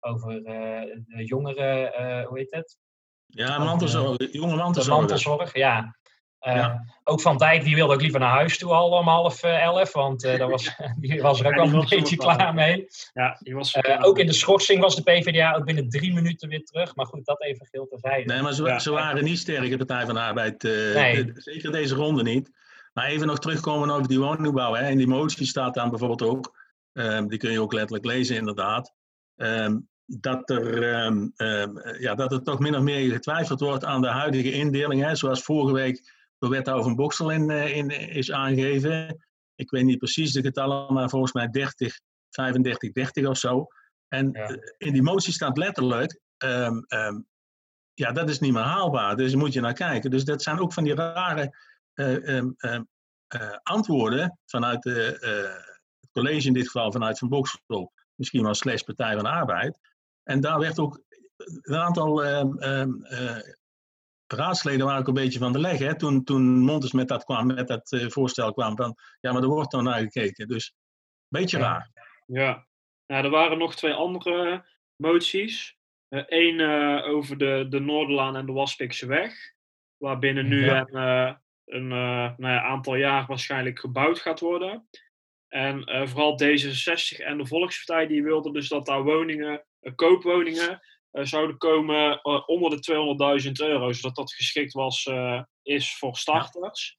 over 0.00 0.42
de 0.42 1.24
jongeren, 1.24 2.24
hoe 2.24 2.38
heet 2.38 2.50
het? 2.50 2.78
Ja, 3.26 3.58
mantelzorg, 3.58 4.32
jonge 4.32 4.56
mantelzorg. 4.56 4.98
mantelzorg, 4.98 5.54
ja. 5.54 5.96
Uh, 6.46 6.74
Ook 7.04 7.20
Van 7.20 7.36
Dijk 7.36 7.64
die 7.64 7.74
wilde 7.74 7.94
ook 7.94 8.00
liever 8.00 8.20
naar 8.20 8.34
huis 8.34 8.58
toe 8.58 8.72
al 8.72 8.90
om 8.90 9.08
half 9.08 9.44
uh, 9.44 9.62
elf, 9.62 9.92
want 9.92 10.24
uh, 10.24 10.38
daar 10.38 10.48
was, 10.48 10.76
die 11.00 11.22
was 11.22 11.40
er 11.40 11.46
ook 11.46 11.54
ja, 11.54 11.60
al 11.60 11.72
een 11.72 11.86
beetje 11.88 12.16
klaar 12.16 12.54
mee. 12.54 12.86
Ja, 13.12 13.36
die 13.40 13.54
was 13.54 13.76
ook 14.00 14.18
in 14.18 14.26
de 14.26 14.32
schorsing 14.32 14.80
was 14.80 14.96
de 14.96 15.02
PvdA 15.02 15.54
ook 15.54 15.64
binnen 15.64 15.88
drie 15.88 16.14
minuten 16.14 16.48
weer 16.48 16.64
terug, 16.64 16.94
maar 16.94 17.06
goed, 17.06 17.24
dat 17.24 17.42
even 17.42 17.66
geheel 17.66 17.86
terzijde. 17.86 18.32
Nee, 18.32 18.42
maar 18.42 18.52
ze, 18.52 18.64
ja, 18.64 18.78
ze 18.78 18.90
waren 18.90 19.24
niet 19.24 19.38
sterk, 19.38 19.70
de 19.70 19.76
Partij 19.76 20.04
van 20.06 20.14
de 20.14 20.20
Arbeid. 20.20 20.62
Nee. 20.62 21.24
De, 21.24 21.32
zeker 21.34 21.72
deze 21.72 21.94
ronde 21.94 22.22
niet. 22.22 22.50
Maar 22.92 23.06
even 23.06 23.26
nog 23.26 23.38
terugkomen 23.38 23.90
over 23.90 24.08
die 24.08 24.20
woningbouw. 24.20 24.74
Hè. 24.74 24.88
In 24.88 24.98
die 24.98 25.06
motie 25.06 25.46
staat 25.46 25.74
dan 25.74 25.90
bijvoorbeeld 25.90 26.22
ook, 26.22 26.58
um, 26.92 27.28
die 27.28 27.38
kun 27.38 27.50
je 27.50 27.60
ook 27.60 27.72
letterlijk 27.72 28.04
lezen 28.04 28.36
inderdaad, 28.36 28.92
um, 29.36 29.88
dat, 30.06 30.50
er, 30.50 31.04
um, 31.04 31.32
ja, 31.98 32.14
dat 32.14 32.32
er 32.32 32.42
toch 32.42 32.58
min 32.58 32.76
of 32.76 32.82
meer 32.82 33.12
getwijfeld 33.12 33.60
wordt 33.60 33.84
aan 33.84 34.00
de 34.00 34.08
huidige 34.08 34.52
indeling. 34.52 35.02
Hè. 35.02 35.14
Zoals 35.14 35.42
vorige 35.42 35.72
week 35.72 36.14
door 36.38 36.50
wethouder 36.50 36.84
van 36.84 36.96
Boksel 36.96 37.30
in, 37.30 37.50
eh, 37.50 37.76
in, 37.76 37.90
is 37.90 38.32
aangegeven. 38.32 39.26
Ik 39.54 39.70
weet 39.70 39.84
niet 39.84 39.98
precies 39.98 40.32
de 40.32 40.40
getallen, 40.40 40.92
maar 40.92 41.08
volgens 41.08 41.32
mij 41.32 41.48
30, 41.48 42.00
35, 42.30 42.92
30 42.92 43.26
of 43.26 43.38
zo. 43.38 43.66
En 44.08 44.32
eh, 44.32 44.56
in 44.78 44.92
die 44.92 45.02
motie 45.02 45.32
staat 45.32 45.58
letterlijk, 45.58 46.20
um, 46.44 46.84
um, 46.88 47.26
ja, 47.94 48.12
dat 48.12 48.28
is 48.28 48.38
niet 48.38 48.52
meer 48.52 48.62
haalbaar, 48.62 49.16
dus 49.16 49.34
moet 49.34 49.52
je 49.52 49.60
naar 49.60 49.72
kijken. 49.72 50.10
Dus 50.10 50.24
dat 50.24 50.42
zijn 50.42 50.58
ook 50.58 50.72
van 50.72 50.84
die 50.84 50.94
rare 50.94 51.56
uh, 51.94 52.36
um, 52.36 52.56
uh, 52.58 52.80
antwoorden 53.62 54.38
vanuit 54.46 54.82
de, 54.82 55.18
het 56.00 56.10
college, 56.12 56.46
in 56.46 56.52
dit 56.52 56.64
geval 56.64 56.92
vanuit 56.92 57.18
Van 57.18 57.28
Boksel, 57.28 57.92
misschien 58.14 58.42
wel 58.42 58.54
slash 58.54 58.82
Partij 58.82 59.14
van 59.14 59.24
de 59.24 59.30
Arbeid. 59.30 59.78
En 60.22 60.40
daar 60.40 60.58
werd 60.58 60.78
ook 60.78 61.02
een 61.62 61.76
aantal 61.76 62.24
raadsleden 64.26 64.86
waren 64.86 65.00
ook 65.00 65.08
een 65.08 65.14
beetje 65.14 65.38
van 65.38 65.52
de 65.52 65.58
leg. 65.58 65.78
Hè? 65.78 65.96
Toen, 65.96 66.24
toen 66.24 66.58
Montes 66.58 66.92
met 66.92 67.08
dat, 67.08 67.24
kwam, 67.24 67.46
met 67.46 67.68
dat 67.68 67.92
uh, 67.92 68.08
voorstel 68.08 68.52
kwam 68.52 68.76
van, 68.76 68.96
ja, 69.20 69.32
maar 69.32 69.42
er 69.42 69.48
wordt 69.48 69.70
dan 69.70 69.84
naar 69.84 70.00
gekeken. 70.00 70.48
Dus 70.48 70.74
een 71.28 71.40
beetje 71.40 71.58
raar. 71.58 71.90
Ja, 72.26 72.66
nou, 73.06 73.24
er 73.24 73.30
waren 73.30 73.58
nog 73.58 73.74
twee 73.74 73.92
andere 73.92 74.66
moties. 74.96 75.76
Eén 76.08 76.58
uh, 76.58 76.68
uh, 76.68 77.08
over 77.08 77.38
de, 77.38 77.66
de 77.68 77.80
Noorderlaan 77.80 78.36
en 78.36 78.46
de 78.46 78.52
Waspikse 78.52 79.06
weg. 79.06 79.54
Waarbinnen 79.96 80.48
nu 80.48 80.64
ja. 80.64 80.86
een, 80.90 81.38
een 81.64 81.88
nou 81.88 82.36
ja, 82.38 82.62
aantal 82.62 82.94
jaar 82.94 83.26
waarschijnlijk 83.26 83.78
gebouwd 83.78 84.18
gaat 84.18 84.40
worden. 84.40 84.88
En 85.48 86.08
vooral 86.08 86.40
D66 86.42 87.24
en 87.24 87.38
de 87.38 87.46
Volkspartij 87.46 88.06
die 88.06 88.22
wilden 88.22 88.52
dus 88.52 88.68
dat 88.68 88.86
daar 88.86 89.02
woningen, 89.02 89.64
koopwoningen 89.94 90.80
zouden 91.24 91.58
komen 91.58 92.20
uh, 92.22 92.42
onder 92.46 92.70
de 92.70 93.42
200.000 93.46 93.52
euro, 93.52 93.92
zodat 93.92 94.16
dat 94.16 94.34
geschikt 94.34 94.72
was, 94.72 95.06
uh, 95.06 95.42
is 95.62 95.96
voor 95.96 96.16
starters. 96.16 96.98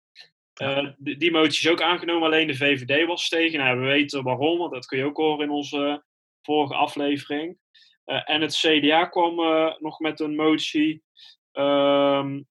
Ja. 0.54 0.96
Die, 0.98 1.18
die, 1.18 1.32
motie 1.32 1.66
is 1.66 1.70
ook 1.70 1.82
aangenomen, 1.82 2.28
alleen 2.28 2.48
de 2.48 2.56
VVD 2.56 3.06
was 3.08 3.30
tegen. 3.30 3.60
Nou, 3.60 3.80
we 3.80 3.86
weten 3.86 4.24
waarom, 4.24 4.58
want 4.58 4.74
dat 4.74 4.86
kun 4.86 4.98
je 4.98 5.06
ook 5.06 5.18
horen 5.18 5.46
in 5.46 5.52
onze 5.52 6.04
vorige 6.42 6.74
aflevering. 6.74 7.58
en 8.06 8.42
het 8.42 8.56
CDA 8.56 9.06
kwam 9.06 9.36
nog 9.80 10.00
met 10.00 10.20
een 10.20 10.36
motie, 10.36 11.04
ehm, 11.52 12.42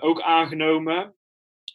ook 0.00 0.20
aangenomen, 0.20 1.14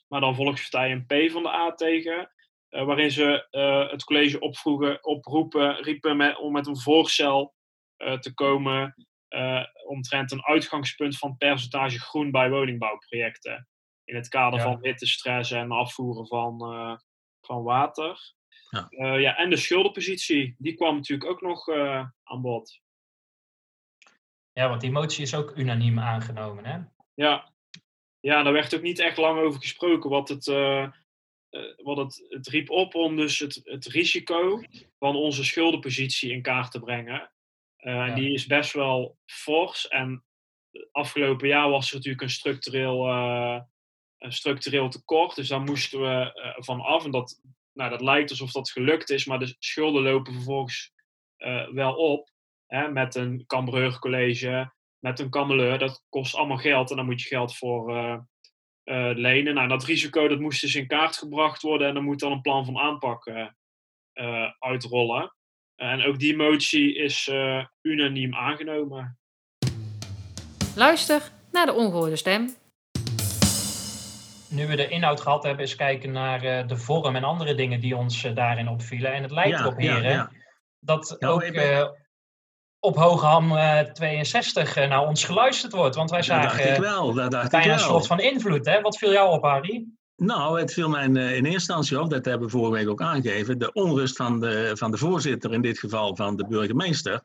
maar 0.08 0.22
dan 0.22 0.36
Volkspartij 0.36 0.92
en 0.92 1.06
P 1.06 1.32
van 1.32 1.44
de 1.44 1.50
A 1.50 1.74
tegen. 1.74 2.30
waarin 2.70 3.12
ze 3.12 3.48
het 3.92 4.04
college 4.04 4.40
opvroegen, 4.40 5.04
oproepen, 5.04 5.76
riepen 5.76 6.18
met, 6.18 6.38
om 6.38 6.52
met 6.52 6.68
een 6.68 6.80
voorstel 6.80 7.54
te 8.20 8.34
komen 8.34 8.96
omtrent 9.88 10.32
een 10.32 10.46
uitgangspunt 10.46 11.18
van 11.18 11.38
percentage 11.38 12.00
groen 12.00 12.32
bij 12.32 12.50
woningbouwprojecten. 12.50 13.68
In 14.04 14.16
het 14.16 14.28
kader 14.28 14.60
ja. 14.60 14.66
van 14.66 14.78
hittestress 14.82 15.52
en 15.52 15.72
afvoeren 15.72 16.28
van, 16.28 16.74
uh, 16.74 16.98
van 17.42 17.64
water. 17.64 18.34
Ja. 18.70 18.88
Uh, 18.90 19.22
ja, 19.22 19.38
en 19.38 19.50
de 19.50 19.58
schuldenpositie, 19.58 20.56
die 20.58 20.74
kwam 20.74 20.96
natuurlijk 20.96 21.30
ook 21.30 21.42
nog 21.42 21.70
aan 22.24 22.42
bod. 22.42 22.82
Ja, 24.54 24.70
want 24.70 24.82
die 24.82 24.92
motie 24.92 25.22
is 25.22 25.36
ook 25.36 25.58
unaniem 25.58 26.00
aangenomen, 26.00 26.66
hè? 26.66 26.80
Ja, 27.14 27.54
ja 28.20 28.44
daar 28.44 28.54
werd 28.54 28.76
ook 28.76 28.82
niet 28.82 29.00
echt 29.00 29.18
lang 29.18 29.40
over 29.40 29.60
gesproken. 29.60 30.10
Wat 30.10 30.30
het, 30.30 30.46
wat 31.84 31.98
het, 31.98 32.26
het 32.30 32.48
riep 32.48 32.70
op 32.70 32.96
om 32.96 33.16
dus 33.16 33.40
het, 33.40 33.62
het 33.64 33.86
risico 33.86 34.62
van 35.00 35.16
onze 35.16 35.44
schuldenpositie 35.44 36.32
in 36.32 36.42
kaart 36.42 36.72
te 36.72 36.80
brengen. 36.80 37.32
Ja. 37.92 38.16
Die 38.16 38.34
is 38.34 38.46
best 38.46 38.74
wel 38.74 39.18
fors. 39.26 39.88
En 39.88 40.24
afgelopen 40.92 41.48
jaar 41.48 41.70
was 41.70 41.90
er 41.90 41.96
natuurlijk 41.96 42.24
een 42.24 42.30
structureel, 42.30 43.08
uh, 43.08 43.62
een 44.18 44.34
structureel 44.34 44.90
tekort. 44.90 45.36
Dus 45.36 45.48
daar 45.48 45.62
moesten 45.62 46.02
we 46.02 46.32
van 46.58 46.82
af. 46.82 47.06
En 47.06 47.12
dat, 47.12 47.42
nou, 47.74 47.90
dat 47.90 48.02
lijkt 48.02 48.30
alsof 48.30 48.52
dat 48.52 48.72
gelukt 48.72 49.10
is, 49.10 49.26
maar 49.26 49.40
de 49.40 49.56
schulden 49.60 50.04
lopen 50.04 50.34
vervolgens 50.34 50.94
wel 51.72 51.96
op. 51.96 52.30
Hè, 52.66 52.92
met 52.92 53.16
een 53.16 53.44
Cambreur 53.46 54.00
College, 54.00 54.72
met 55.00 55.20
een 55.20 55.30
Kameleur. 55.30 55.80
Dat 55.80 56.06
kost 56.10 56.36
allemaal 56.36 56.58
geld 56.58 56.90
en 56.90 56.96
daar 56.96 57.06
moet 57.06 57.22
je 57.22 57.28
geld 57.28 57.58
voor 57.58 57.94
lenen. 59.14 59.54
Nou, 59.54 59.68
dat 59.68 59.84
risico 59.84 60.28
dat 60.28 60.40
moest 60.40 60.62
dus 60.62 60.76
in 60.76 60.88
kaart 60.88 61.18
gebracht 61.18 61.62
worden 61.62 61.88
en 61.88 61.96
er 61.96 62.04
moet 62.04 62.20
dan 62.20 62.32
een 62.32 62.42
plan 62.42 62.66
van 62.66 62.78
aanpak 62.78 63.32
uitrollen. 64.60 65.34
En 65.76 66.04
ook 66.04 66.20
die 66.20 66.36
motie 66.36 66.96
is 66.96 67.28
uh, 67.28 67.66
unaniem 67.82 68.36
aangenomen. 68.36 69.18
Luister 70.76 71.22
naar 71.52 71.66
de 71.66 71.74
ongehoorde 71.74 72.16
stem. 72.16 72.56
Nu 74.50 74.68
we 74.68 74.76
de 74.76 74.88
inhoud 74.88 75.22
gehad 75.22 75.44
hebben, 75.44 75.66
is 75.66 75.76
kijken 75.76 76.12
naar 76.12 76.44
uh, 76.46 76.68
de 76.68 76.78
vorm 76.78 77.16
en 77.16 77.24
andere 77.24 77.56
dingen 77.56 77.80
die 77.80 77.96
ons 77.96 78.24
uh, 78.24 78.36
daarin 78.36 78.68
opvielen. 78.68 79.14
En 79.14 79.22
het 79.22 79.32
lijkt 79.32 79.58
ja, 79.58 79.60
erop, 79.60 79.78
heren, 79.78 80.04
ja, 80.04 80.10
ja. 80.10 80.32
dat 80.80 81.16
nou, 81.20 81.34
ook 81.34 81.54
ben... 81.54 81.96
op 82.80 82.96
Hoogham 82.96 83.50
62 83.94 84.76
naar 84.76 85.08
ons 85.08 85.24
geluisterd 85.24 85.74
wordt. 85.74 85.96
Want 85.96 86.10
wij 86.10 86.22
zagen 86.22 86.50
dat 86.50 86.58
dacht 86.58 86.78
ik 86.78 86.84
wel, 86.84 87.14
dat 87.14 87.32
dacht 87.32 87.52
bijna 87.52 87.66
ik 87.66 87.72
wel. 87.72 87.80
een 87.80 87.92
soort 87.92 88.08
van 88.08 88.20
invloed. 88.20 88.66
Hè? 88.66 88.82
Wat 88.82 88.98
viel 88.98 89.12
jou 89.12 89.32
op, 89.32 89.44
Harry? 89.44 89.86
Nou, 90.16 90.60
het 90.60 90.74
viel 90.74 90.90
mij 90.90 91.04
in, 91.04 91.18
in 91.18 91.24
eerste 91.34 91.50
instantie 91.50 92.02
op, 92.02 92.10
dat 92.10 92.26
hebben 92.26 92.48
we 92.48 92.54
vorige 92.54 92.72
week 92.72 92.90
ook 92.90 93.02
aangegeven, 93.02 93.60
de 93.60 93.74
onrust 93.74 94.16
van 94.16 94.40
de, 94.40 94.72
van 94.78 94.92
de 94.92 94.98
voorzitter, 94.98 95.54
in 95.54 95.62
dit 95.62 95.80
geval 95.80 96.16
van 96.16 96.36
de 96.36 96.48
burgemeester. 96.48 97.24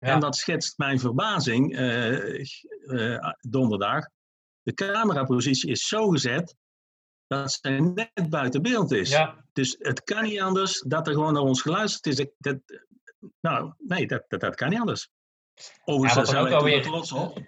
Ja. 0.00 0.08
En 0.08 0.20
dat 0.20 0.36
schetst 0.36 0.78
mijn 0.78 1.00
verbazing 1.00 1.78
uh, 1.78 2.44
uh, 2.84 3.32
donderdag. 3.40 4.08
De 4.62 4.74
camerapositie 4.74 5.70
is 5.70 5.88
zo 5.88 6.08
gezet 6.08 6.56
dat 7.26 7.52
ze 7.52 7.68
net 7.94 8.30
buiten 8.30 8.62
beeld 8.62 8.92
is. 8.92 9.10
Ja. 9.10 9.44
Dus 9.52 9.76
het 9.78 10.04
kan 10.04 10.22
niet 10.22 10.40
anders 10.40 10.80
dat 10.86 11.06
er 11.06 11.12
gewoon 11.12 11.32
naar 11.32 11.42
ons 11.42 11.62
geluisterd 11.62 12.06
is. 12.06 12.16
Dat, 12.16 12.30
dat, 12.38 12.58
nou, 13.40 13.72
nee, 13.78 14.06
dat, 14.06 14.24
dat, 14.28 14.40
dat 14.40 14.54
kan 14.54 14.70
niet 14.70 14.78
anders. 14.78 15.10
Overigens, 15.84 16.30
ja, 16.30 16.34
daar 16.34 16.48
zijn 16.48 16.62
we 16.62 16.70
weer... 16.70 16.82
trots 16.82 17.12
op. 17.12 17.38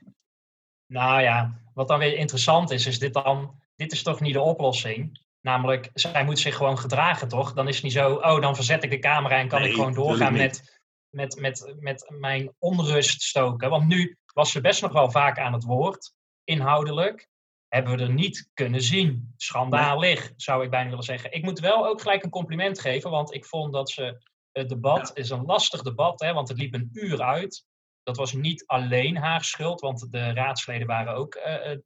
Nou 0.87 1.21
ja, 1.21 1.61
wat 1.75 1.89
dan 1.89 1.99
weer 1.99 2.17
interessant 2.17 2.71
is, 2.71 2.87
is 2.87 2.99
dit 2.99 3.15
dan 3.15 3.60
dit 3.81 3.93
is 3.93 4.03
toch 4.03 4.21
niet 4.21 4.33
de 4.33 4.41
oplossing? 4.41 5.21
Namelijk, 5.41 5.91
zij 5.95 6.25
moet 6.25 6.39
zich 6.39 6.57
gewoon 6.57 6.79
gedragen, 6.79 7.29
toch? 7.29 7.53
Dan 7.53 7.69
is 7.69 7.75
het 7.75 7.85
niet 7.85 7.93
zo, 7.93 8.15
oh, 8.15 8.41
dan 8.41 8.55
verzet 8.55 8.85
ik 8.85 8.91
de 8.91 8.99
camera 8.99 9.39
en 9.39 9.49
kan 9.49 9.61
nee, 9.61 9.69
ik 9.69 9.75
gewoon 9.75 9.95
doorgaan 9.95 10.33
met, 10.33 10.81
met, 11.11 11.41
met, 11.41 11.75
met 11.79 12.11
mijn 12.19 12.55
onrust 12.59 13.23
stoken. 13.23 13.71
Want 13.71 13.87
nu 13.87 14.17
was 14.35 14.51
ze 14.51 14.61
best 14.61 14.83
nog 14.83 14.93
wel 14.93 15.11
vaak 15.11 15.39
aan 15.39 15.53
het 15.53 15.65
woord, 15.65 16.13
inhoudelijk. 16.45 17.29
hebben 17.69 17.97
we 17.97 18.03
er 18.03 18.13
niet 18.13 18.51
kunnen 18.55 18.83
zien. 18.83 19.35
Schandalig, 19.37 20.33
zou 20.37 20.65
ik 20.65 20.71
bijna 20.71 20.89
willen 20.89 21.05
zeggen. 21.05 21.33
Ik 21.33 21.43
moet 21.43 21.61
wel 21.61 21.87
ook 21.87 22.01
gelijk 22.01 22.23
een 22.23 22.31
compliment 22.31 22.81
geven, 22.81 23.11
want 23.11 23.35
ik 23.35 23.45
vond 23.45 23.73
dat 23.73 23.91
ze 23.91 24.23
het 24.53 24.69
debat 24.69 25.11
is 25.15 25.31
een 25.31 25.45
lastig 25.45 25.83
debat, 25.83 26.21
hè, 26.21 26.33
want 26.33 26.49
het 26.49 26.59
liep 26.59 26.75
een 26.75 26.91
uur 26.93 27.23
uit. 27.23 27.65
Dat 28.03 28.17
was 28.17 28.33
niet 28.33 28.67
alleen 28.67 29.17
haar 29.17 29.45
schuld, 29.45 29.81
want 29.81 30.11
de 30.11 30.33
raadsleden 30.33 30.87
waren 30.87 31.15
ook 31.15 31.35
uh, 31.35 31.77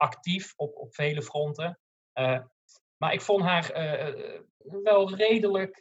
actief 0.00 0.52
op, 0.56 0.76
op 0.76 0.94
vele 0.94 1.22
fronten. 1.22 1.78
Uh, 2.14 2.38
maar 2.96 3.12
ik 3.12 3.20
vond 3.20 3.42
haar 3.42 3.76
uh, 3.76 4.40
wel 4.82 5.14
redelijk 5.14 5.80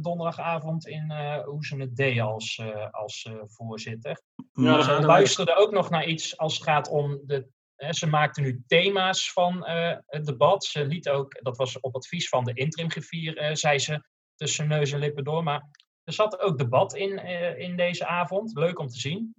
donderdagavond 0.00 0.86
in 0.86 1.12
hoe 1.44 1.66
ze 1.66 1.76
het 1.76 1.96
deed 1.96 2.20
als, 2.20 2.62
als 2.90 3.30
voorzitter. 3.44 4.20
Ja, 4.52 4.82
ze 4.82 5.00
luisterde 5.00 5.54
ook 5.54 5.70
nog 5.70 5.90
naar 5.90 6.06
iets 6.06 6.36
als 6.36 6.54
het 6.54 6.62
gaat 6.62 6.88
om 6.88 7.20
de 7.24 7.48
ze 7.90 8.06
maakte 8.06 8.40
nu 8.40 8.62
thema's 8.66 9.32
van 9.32 9.66
het 10.06 10.26
debat. 10.26 10.64
Ze 10.64 10.84
liet 10.84 11.08
ook, 11.08 11.42
dat 11.42 11.56
was 11.56 11.80
op 11.80 11.94
advies 11.94 12.28
van 12.28 12.44
de 12.44 12.54
interimgriffier, 12.54 13.42
uh, 13.42 13.54
zei 13.54 13.78
ze, 13.78 14.04
tussen 14.34 14.68
neus 14.68 14.92
en 14.92 14.98
lippen 14.98 15.24
door. 15.24 15.42
Maar 15.42 15.70
er 16.04 16.12
zat 16.12 16.38
ook 16.38 16.58
debat 16.58 16.94
in, 16.94 17.10
uh, 17.10 17.58
in 17.58 17.76
deze 17.76 18.06
avond. 18.06 18.54
Leuk 18.54 18.78
om 18.78 18.88
te 18.88 18.98
zien. 18.98 19.34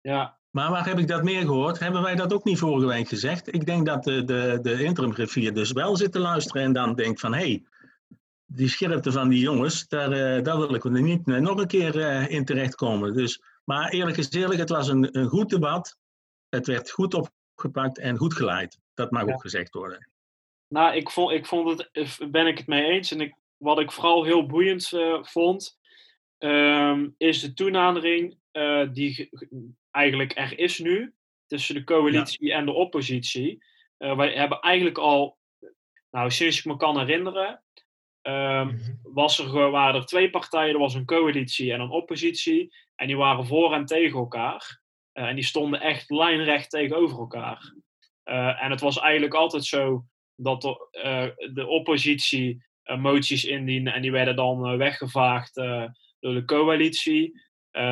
Ja. 0.00 0.38
Maar 0.56 0.70
waar 0.70 0.86
heb 0.86 0.98
ik 0.98 1.08
dat 1.08 1.22
meer 1.22 1.40
gehoord? 1.40 1.78
Hebben 1.78 2.02
wij 2.02 2.14
dat 2.14 2.32
ook 2.32 2.44
niet 2.44 2.58
vorige 2.58 2.86
week 2.86 3.08
gezegd? 3.08 3.54
Ik 3.54 3.66
denk 3.66 3.86
dat 3.86 4.04
de, 4.04 4.24
de, 4.24 4.58
de 4.62 4.84
interimgriffier 4.84 5.54
dus 5.54 5.72
wel 5.72 5.96
zit 5.96 6.12
te 6.12 6.18
luisteren 6.18 6.62
en 6.62 6.72
dan 6.72 6.94
denkt 6.94 7.20
van... 7.20 7.34
hé, 7.34 7.38
hey, 7.38 7.64
die 8.46 8.68
scherpte 8.68 9.12
van 9.12 9.28
die 9.28 9.40
jongens, 9.40 9.88
daar, 9.88 10.12
uh, 10.12 10.42
daar 10.42 10.58
wil 10.58 10.74
ik 10.74 10.84
niet 10.84 11.26
nog 11.26 11.58
een 11.58 11.66
keer 11.66 11.96
uh, 11.96 12.30
in 12.30 12.44
terechtkomen. 12.44 13.14
Dus, 13.14 13.42
maar 13.64 13.90
eerlijk 13.90 14.16
is 14.16 14.30
eerlijk, 14.30 14.60
het 14.60 14.68
was 14.68 14.88
een, 14.88 15.18
een 15.18 15.28
goed 15.28 15.50
debat. 15.50 15.98
Het 16.48 16.66
werd 16.66 16.90
goed 16.90 17.14
opgepakt 17.14 17.98
en 17.98 18.16
goed 18.16 18.34
geleid. 18.34 18.78
Dat 18.94 19.10
mag 19.10 19.22
ook 19.22 19.40
gezegd 19.40 19.74
worden. 19.74 20.08
Nou, 20.68 20.94
ik 20.94 21.10
vond, 21.10 21.32
ik 21.32 21.46
vond 21.46 21.88
het, 21.92 22.30
ben 22.30 22.46
ik 22.46 22.58
het 22.58 22.66
mee 22.66 22.84
eens. 22.84 23.12
En 23.12 23.20
ik 23.20 23.34
wat 23.56 23.80
ik 23.80 23.92
vooral 23.92 24.24
heel 24.24 24.46
boeiend 24.46 24.92
uh, 24.92 25.22
vond, 25.22 25.78
um, 26.38 27.14
is 27.18 27.40
de 27.40 27.52
toenadering 27.54 28.36
uh, 28.52 28.88
die 28.92 29.30
eigenlijk 29.90 30.32
er 30.36 30.58
is 30.58 30.78
nu 30.78 31.14
tussen 31.46 31.74
de 31.74 31.84
coalitie 31.84 32.46
ja. 32.46 32.56
en 32.56 32.64
de 32.64 32.72
oppositie. 32.72 33.64
Uh, 33.98 34.16
wij 34.16 34.32
hebben 34.32 34.60
eigenlijk 34.60 34.98
al, 34.98 35.38
nou, 36.10 36.30
sinds 36.30 36.58
ik 36.58 36.64
me 36.64 36.76
kan 36.76 36.98
herinneren, 36.98 37.62
um, 38.22 38.32
mm 38.32 38.68
-hmm. 38.68 39.00
was 39.02 39.38
er, 39.38 39.70
waren 39.70 40.00
er 40.00 40.06
twee 40.06 40.30
partijen. 40.30 40.74
Er 40.74 40.80
was 40.80 40.94
een 40.94 41.04
coalitie 41.04 41.72
en 41.72 41.80
een 41.80 41.90
oppositie. 41.90 42.74
En 42.94 43.06
die 43.06 43.16
waren 43.16 43.46
voor 43.46 43.74
en 43.74 43.86
tegen 43.86 44.18
elkaar. 44.18 44.80
en 45.12 45.34
die 45.34 45.44
stonden 45.44 45.80
echt 45.80 46.10
lijnrecht 46.10 46.70
tegenover 46.70 47.18
elkaar. 47.18 47.74
en 48.60 48.70
het 48.70 48.80
was 48.80 48.98
eigenlijk 48.98 49.34
altijd 49.34 49.64
zo 49.64 50.04
dat 50.34 50.62
de, 50.62 51.50
de 51.52 51.66
oppositie 51.66 52.64
moties 52.98 53.44
indienen 53.44 53.92
en 53.92 54.02
die 54.02 54.12
werden 54.12 54.36
dan 54.36 54.76
weggevaagd 54.76 55.56
door 56.26 56.34
de 56.34 56.44
coalitie. 56.44 57.40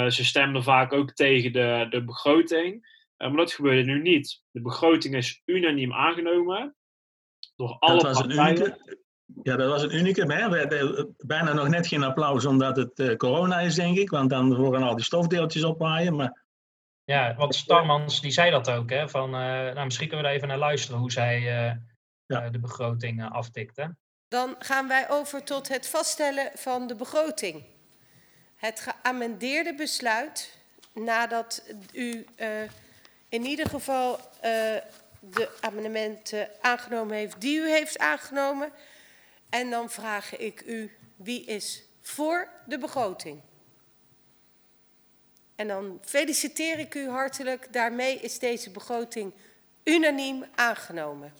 ze 0.08 0.24
stemden 0.24 0.62
vaak 0.62 0.92
ook 0.92 1.12
tegen 1.12 1.52
de, 1.52 1.86
de 1.90 2.04
begroting. 2.04 3.02
maar 3.16 3.36
dat 3.36 3.52
gebeurde 3.52 3.82
nu 3.82 4.02
niet. 4.02 4.42
De 4.50 4.60
begroting 4.60 5.14
is 5.14 5.42
unaniem 5.44 5.92
aangenomen 5.92 6.76
door 7.56 7.76
alle 7.78 8.02
dat 8.02 8.02
was 8.02 8.20
partijen. 8.20 8.48
Een 8.48 8.56
unieke, 8.56 8.98
ja, 9.42 9.56
dat 9.56 9.68
was 9.68 9.82
een 9.82 9.94
unicum. 9.94 10.30
Hè? 10.30 10.48
We, 10.48 11.14
bijna 11.16 11.52
nog 11.52 11.68
net 11.68 11.86
geen 11.86 12.02
applaus 12.02 12.44
omdat 12.44 12.76
het 12.76 13.16
corona 13.16 13.60
is, 13.60 13.74
denk 13.74 13.98
ik. 13.98 14.10
Want 14.10 14.30
dan 14.30 14.54
worden 14.54 14.82
al 14.82 14.94
die 14.94 15.04
stofdeeltjes 15.04 15.64
opwaaien. 15.64 16.16
Maar... 16.16 16.42
Ja, 17.04 17.34
want 17.34 17.54
Starmans 17.54 18.20
die 18.20 18.30
zei 18.30 18.50
dat 18.50 18.70
ook. 18.70 18.90
Hè? 18.90 19.08
Van, 19.08 19.30
nou, 19.30 19.84
misschien 19.84 20.08
kunnen 20.08 20.24
we 20.24 20.30
er 20.30 20.36
even 20.36 20.48
naar 20.48 20.58
luisteren 20.58 21.00
hoe 21.00 21.12
zij 21.12 21.40
ja. 22.26 22.50
de 22.50 22.60
begroting 22.60 23.30
aftikte. 23.30 23.96
Dan 24.28 24.54
gaan 24.58 24.88
wij 24.88 25.10
over 25.10 25.44
tot 25.44 25.68
het 25.68 25.88
vaststellen 25.88 26.50
van 26.54 26.86
de 26.86 26.94
begroting. 26.94 27.73
Het 28.64 28.80
geamendeerde 28.80 29.74
besluit, 29.74 30.50
nadat 30.92 31.62
u 31.92 32.26
uh, 32.36 32.62
in 33.28 33.44
ieder 33.44 33.68
geval 33.68 34.14
uh, 34.14 34.20
de 35.20 35.48
amendementen 35.60 36.48
aangenomen 36.60 37.16
heeft 37.16 37.40
die 37.40 37.58
u 37.58 37.68
heeft 37.68 37.98
aangenomen. 37.98 38.72
En 39.48 39.70
dan 39.70 39.90
vraag 39.90 40.36
ik 40.36 40.62
u, 40.66 40.96
wie 41.16 41.44
is 41.44 41.84
voor 42.00 42.48
de 42.66 42.78
begroting? 42.78 43.40
En 45.56 45.68
dan 45.68 46.00
feliciteer 46.04 46.78
ik 46.78 46.94
u 46.94 47.08
hartelijk. 47.08 47.72
Daarmee 47.72 48.18
is 48.20 48.38
deze 48.38 48.70
begroting 48.70 49.32
unaniem 49.82 50.44
aangenomen. 50.54 51.34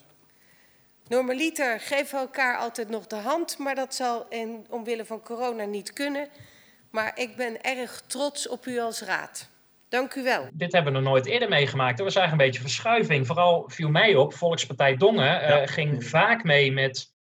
Normaliter 1.07 1.79
geven 1.79 2.15
we 2.15 2.25
elkaar 2.25 2.57
altijd 2.57 2.89
nog 2.89 3.07
de 3.07 3.15
hand, 3.15 3.57
maar 3.57 3.75
dat 3.75 3.95
zal 3.95 4.25
in, 4.29 4.65
omwille 4.69 5.05
van 5.05 5.21
corona 5.21 5.63
niet 5.63 5.93
kunnen. 5.93 6.29
Maar 6.95 7.17
ik 7.17 7.35
ben 7.35 7.61
erg 7.61 8.01
trots 8.01 8.47
op 8.47 8.65
u 8.65 8.79
als 8.79 9.01
raad. 9.01 9.51
Dank 9.89 10.13
u 10.13 10.23
wel. 10.23 10.49
Dit 10.53 10.71
hebben 10.71 10.93
we 10.93 10.99
nog 10.99 11.07
nooit 11.07 11.25
eerder 11.25 11.49
meegemaakt. 11.49 11.97
Er 11.99 12.05
was 12.05 12.15
eigenlijk 12.15 12.45
een 12.45 12.51
beetje 12.51 12.69
verschuiving. 12.69 13.27
Vooral 13.27 13.69
viel 13.69 13.89
mij 13.89 14.15
op, 14.15 14.33
Volkspartij 14.33 14.95
Dongen 14.95 15.25
ja. 15.25 15.61
uh, 15.61 15.67
ging 15.67 16.05
vaak 16.05 16.43
mee 16.43 16.71
met 16.71 17.13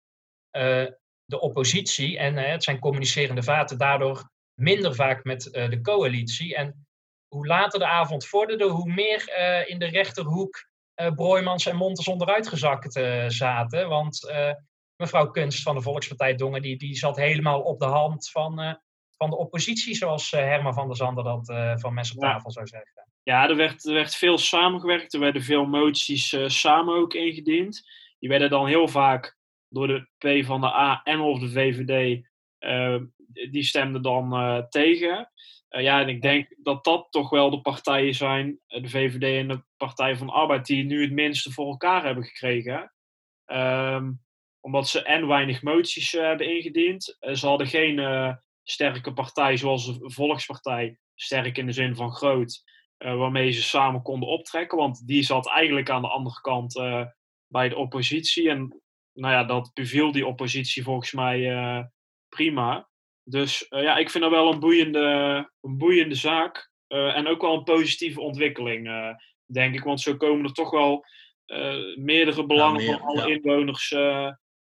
uh, 0.57 0.87
de 1.25 1.41
oppositie. 1.41 2.19
En 2.19 2.35
uh, 2.37 2.47
het 2.47 2.65
zijn 2.65 2.79
communicerende 2.79 3.43
vaten, 3.43 3.79
daardoor 3.79 4.31
minder 4.55 4.95
vaak 4.95 5.25
met 5.25 5.43
de 5.43 5.81
coalitie. 5.83 6.57
En 6.57 6.87
hoe 7.29 7.47
later 7.47 7.79
de 7.79 7.87
avond 7.87 8.27
vorderde, 8.27 8.65
hoe 8.65 8.93
meer 8.93 9.33
in 9.69 9.79
de 9.79 9.87
rechterhoek 9.87 10.67
uh, 11.01 11.13
Broijmans 11.15 11.67
en 11.67 11.77
Montes 11.77 12.09
onderuit 12.09 12.49
gezakt 12.49 12.97
uh, 12.97 13.25
zaten. 13.29 13.89
Want 13.89 14.29
uh, 14.31 14.53
mevrouw 14.97 15.31
Kunst 15.31 15.63
van 15.63 15.75
de 15.75 15.83
Volkspartij 15.83 16.35
Dongen, 16.35 16.63
die, 16.63 16.77
die 16.77 16.97
zat 16.97 17.17
helemaal 17.17 17.61
op 17.61 17.79
de 17.79 17.87
hand 17.87 18.31
van, 18.31 18.79
van 19.17 19.31
de 19.31 19.37
oppositie, 19.37 19.95
zoals 19.95 20.31
Herman 20.31 20.75
van 20.75 20.87
der 20.87 20.97
Zander 20.97 21.25
dat 21.25 21.47
van 21.81 21.95
Mes 21.95 22.15
op 22.15 22.21
tafel 22.21 22.51
zou 22.51 22.67
zeggen. 22.67 23.09
Ja, 23.23 23.49
er 23.49 23.57
werd, 23.57 23.85
er 23.85 23.95
werd 23.95 24.15
veel 24.15 24.39
samengewerkt. 24.39 25.15
Er 25.15 25.21
werden 25.21 25.43
veel 25.43 25.67
moties 25.67 26.37
samen 26.47 26.95
ook 26.95 27.15
ingediend. 27.15 27.83
Die 28.19 28.29
werden 28.29 28.51
dan 28.51 28.67
heel 28.67 28.89
vaak 28.89 29.37
door 29.69 29.87
de 29.87 30.09
P 30.19 30.45
van 30.47 30.61
de 30.61 30.67
A 30.67 31.01
en 31.03 31.21
of 31.21 31.39
de 31.39 31.51
VVD, 31.51 32.23
die 33.51 33.63
stemden 33.63 34.03
dan 34.03 34.67
tegen. 34.69 35.29
Uh, 35.75 35.83
ja, 35.83 36.01
en 36.01 36.09
ik 36.09 36.23
denk 36.23 36.55
dat 36.59 36.85
dat 36.85 37.07
toch 37.11 37.31
wel 37.31 37.51
de 37.51 37.61
partijen 37.61 38.15
zijn, 38.15 38.61
de 38.67 38.89
VVD 38.89 39.23
en 39.23 39.49
de 39.49 39.65
Partij 39.77 40.17
van 40.17 40.27
de 40.27 40.33
Arbeid, 40.33 40.67
die 40.67 40.85
nu 40.85 41.03
het 41.03 41.13
minste 41.13 41.53
voor 41.53 41.67
elkaar 41.67 42.05
hebben 42.05 42.25
gekregen. 42.25 42.93
Um, 43.47 44.23
omdat 44.61 44.89
ze 44.89 45.03
en 45.03 45.27
weinig 45.27 45.63
moties 45.63 46.15
uh, 46.15 46.23
hebben 46.23 46.57
ingediend. 46.57 47.17
Uh, 47.21 47.35
ze 47.35 47.47
hadden 47.47 47.67
geen 47.67 47.99
sterke 48.65 49.13
partij 49.13 49.57
zoals 49.57 49.99
de 49.99 50.11
Volkspartij, 50.11 50.99
sterk 51.15 51.59
in 51.59 51.67
de 51.67 51.73
zin 51.73 51.95
van 51.95 52.13
groot, 52.13 52.63
waarmee 52.97 53.51
ze 53.51 53.63
samen 53.63 54.03
konden 54.03 54.29
optrekken. 54.29 54.79
Want 54.79 55.07
die 55.07 55.23
zat 55.23 55.49
eigenlijk 55.49 55.91
aan 55.91 56.03
de 56.03 56.09
andere 56.09 56.41
kant 56.41 56.75
bij 57.47 57.69
de 57.69 57.77
oppositie. 57.77 58.51
En 58.51 58.83
nou 59.13 59.33
ja, 59.33 59.45
dat 59.45 59.71
beviel 59.75 60.13
die 60.13 60.27
oppositie 60.27 60.83
volgens 60.83 61.13
mij 61.13 61.91
prima. 62.29 62.89
Dus 63.25 63.67
uh, 63.71 63.83
ja, 63.83 63.97
ik 63.97 64.11
vind 64.11 64.23
dat 64.23 64.33
wel 64.33 64.53
een 64.53 64.61
boeiende, 64.61 65.01
een 65.61 65.79
boeiende 65.79 66.15
zaak. 66.15 66.71
Uh, 66.89 67.17
en 67.17 67.27
ook 67.27 67.41
wel 67.41 67.55
een 67.55 67.63
positieve 67.63 68.21
ontwikkeling, 68.21 68.87
uh, 68.87 69.15
denk 69.45 69.75
ik. 69.75 69.85
Want 69.85 70.01
zo 70.01 70.17
komen 70.17 70.45
er 70.45 70.53
toch 70.53 70.71
wel 70.71 71.05
meerdere 71.95 72.47
belangen 72.47 72.83
ja, 72.83 72.91
meer, 72.91 72.99
van 72.99 73.09
alle 73.09 73.29
ja. 73.29 73.35
inwoners 73.35 73.89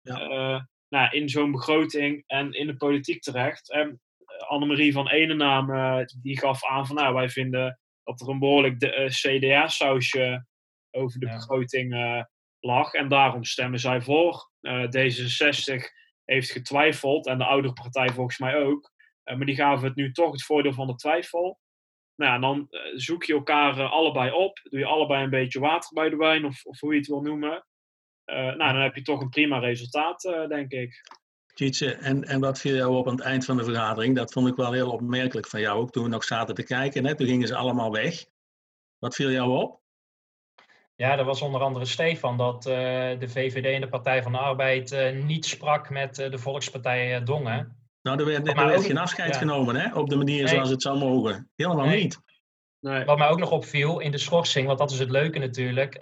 ja. 0.01 0.69
Nou, 0.91 1.17
in 1.17 1.29
zo'n 1.29 1.51
begroting 1.51 2.25
en 2.27 2.53
in 2.53 2.67
de 2.67 2.77
politiek 2.77 3.23
terecht. 3.23 3.73
En 3.73 4.01
Annemarie 4.49 4.93
van 4.93 5.09
Enenaam 5.09 5.67
die 6.23 6.39
gaf 6.39 6.65
aan 6.65 6.87
van 6.87 6.97
nou, 6.97 7.15
wij 7.15 7.29
vinden 7.29 7.81
dat 8.05 8.21
er 8.21 8.29
een 8.29 8.39
behoorlijk 8.39 8.79
CDA-sausje 9.07 10.47
over 10.91 11.21
de 11.21 11.27
begroting 11.27 11.95
lag. 12.61 12.93
En 12.93 13.09
daarom 13.09 13.45
stemmen 13.45 13.79
zij 13.79 14.01
voor. 14.01 14.51
D66 14.69 15.83
heeft 16.25 16.51
getwijfeld. 16.51 17.27
En 17.27 17.39
de 17.39 17.45
oudere 17.45 17.73
partij 17.73 18.09
volgens 18.09 18.39
mij 18.39 18.57
ook. 18.57 18.93
Maar 19.25 19.47
die 19.47 19.55
gaven 19.55 19.87
het 19.87 19.97
nu 19.97 20.13
toch 20.13 20.33
het 20.33 20.45
voordeel 20.45 20.73
van 20.73 20.87
de 20.87 20.95
twijfel. 20.95 21.61
Nou 22.17 22.33
ja, 22.33 22.39
dan 22.39 22.69
zoek 22.95 23.25
je 23.25 23.33
elkaar 23.33 23.83
allebei 23.83 24.33
op. 24.33 24.61
Doe 24.63 24.79
je 24.79 24.87
allebei 24.87 25.25
een 25.25 25.31
beetje 25.31 25.61
water 25.61 25.95
bij 25.95 26.09
de 26.09 26.17
wijn, 26.17 26.45
of, 26.45 26.65
of 26.65 26.81
hoe 26.81 26.93
je 26.93 26.99
het 26.99 27.09
wil 27.09 27.21
noemen. 27.23 27.65
Nou, 28.35 28.73
dan 28.73 28.83
heb 28.83 28.95
je 28.95 29.03
toch 29.03 29.21
een 29.21 29.29
prima 29.29 29.59
resultaat, 29.59 30.23
denk 30.49 30.73
ik. 30.73 31.03
Tietje, 31.55 31.95
en, 31.95 32.25
en 32.25 32.41
wat 32.41 32.61
viel 32.61 32.75
jou 32.75 32.97
op 32.97 33.09
aan 33.09 33.15
het 33.15 33.25
eind 33.25 33.45
van 33.45 33.57
de 33.57 33.65
vergadering? 33.65 34.17
Dat 34.17 34.33
vond 34.33 34.49
ik 34.49 34.57
wel 34.57 34.73
heel 34.73 34.91
opmerkelijk 34.91 35.47
van 35.47 35.61
jou 35.61 35.81
ook, 35.81 35.91
toen 35.91 36.03
we 36.03 36.09
nog 36.09 36.25
zaten 36.25 36.55
te 36.55 36.63
kijken. 36.63 37.07
Hè? 37.07 37.15
Toen 37.15 37.27
gingen 37.27 37.49
ze 37.49 37.57
allemaal 37.57 37.93
weg. 37.93 38.25
Wat 38.99 39.15
viel 39.15 39.31
jou 39.31 39.59
op? 39.59 39.81
Ja, 40.95 41.19
er 41.19 41.25
was 41.25 41.43
onder 41.43 41.61
andere 41.61 41.85
Stefan 41.85 42.37
dat 42.37 42.67
uh, 42.67 42.73
de 43.19 43.29
VVD 43.29 43.65
en 43.65 43.81
de 43.81 43.89
Partij 43.89 44.23
van 44.23 44.33
de 44.33 44.39
Arbeid 44.39 44.93
uh, 44.93 45.25
niet 45.25 45.47
sprak 45.47 45.91
met 45.91 46.19
uh, 46.19 46.31
de 46.31 46.39
Volkspartij 46.39 47.23
Dongen. 47.23 47.77
Nou, 48.03 48.19
er 48.19 48.25
werd, 48.25 48.49
er 48.49 48.55
werd 48.55 48.77
ook, 48.77 48.85
geen 48.85 48.99
afscheid 48.99 49.33
ja. 49.33 49.39
genomen 49.39 49.77
hè? 49.77 49.95
op 49.95 50.09
de 50.09 50.17
manier 50.17 50.43
nee. 50.43 50.49
zoals 50.49 50.71
het 50.71 50.83
zou 50.83 50.99
mogen. 50.99 51.51
Helemaal 51.57 51.87
nee. 51.87 52.03
niet. 52.03 52.21
Nee. 52.81 53.05
Wat 53.05 53.19
mij 53.19 53.29
ook 53.29 53.39
nog 53.39 53.51
opviel 53.51 53.99
in 54.01 54.11
de 54.11 54.19
schorsing, 54.19 54.67
want 54.67 54.79
dat 54.79 54.91
is 54.91 54.99
het 54.99 55.11
leuke 55.11 55.39
natuurlijk. 55.39 55.95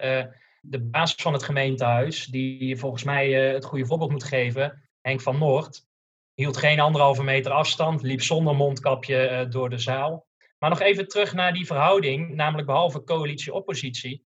De 0.61 0.79
baas 0.79 1.13
van 1.15 1.33
het 1.33 1.43
gemeentehuis, 1.43 2.25
die 2.25 2.77
volgens 2.77 3.03
mij 3.03 3.47
uh, 3.47 3.53
het 3.53 3.65
goede 3.65 3.85
voorbeeld 3.85 4.11
moet 4.11 4.23
geven, 4.23 4.89
Henk 5.01 5.21
van 5.21 5.37
Noord, 5.37 5.87
hield 6.33 6.57
geen 6.57 6.79
anderhalve 6.79 7.23
meter 7.23 7.51
afstand, 7.51 8.01
liep 8.01 8.21
zonder 8.21 8.55
mondkapje 8.55 9.29
uh, 9.29 9.51
door 9.51 9.69
de 9.69 9.77
zaal. 9.77 10.27
Maar 10.57 10.69
nog 10.69 10.79
even 10.79 11.07
terug 11.07 11.33
naar 11.33 11.53
die 11.53 11.65
verhouding, 11.65 12.35
namelijk 12.35 12.67
behalve 12.67 13.03
coalitie-oppositie. 13.03 14.25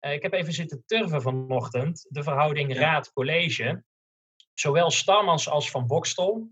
Uh, 0.00 0.12
ik 0.12 0.22
heb 0.22 0.32
even 0.32 0.52
zitten 0.52 0.82
turven 0.86 1.22
vanochtend, 1.22 2.06
de 2.08 2.22
verhouding 2.22 2.76
raad-college. 2.76 3.84
Zowel 4.54 4.90
Stamans 4.90 5.48
als 5.48 5.70
Van 5.70 5.86
Bokstel 5.86 6.50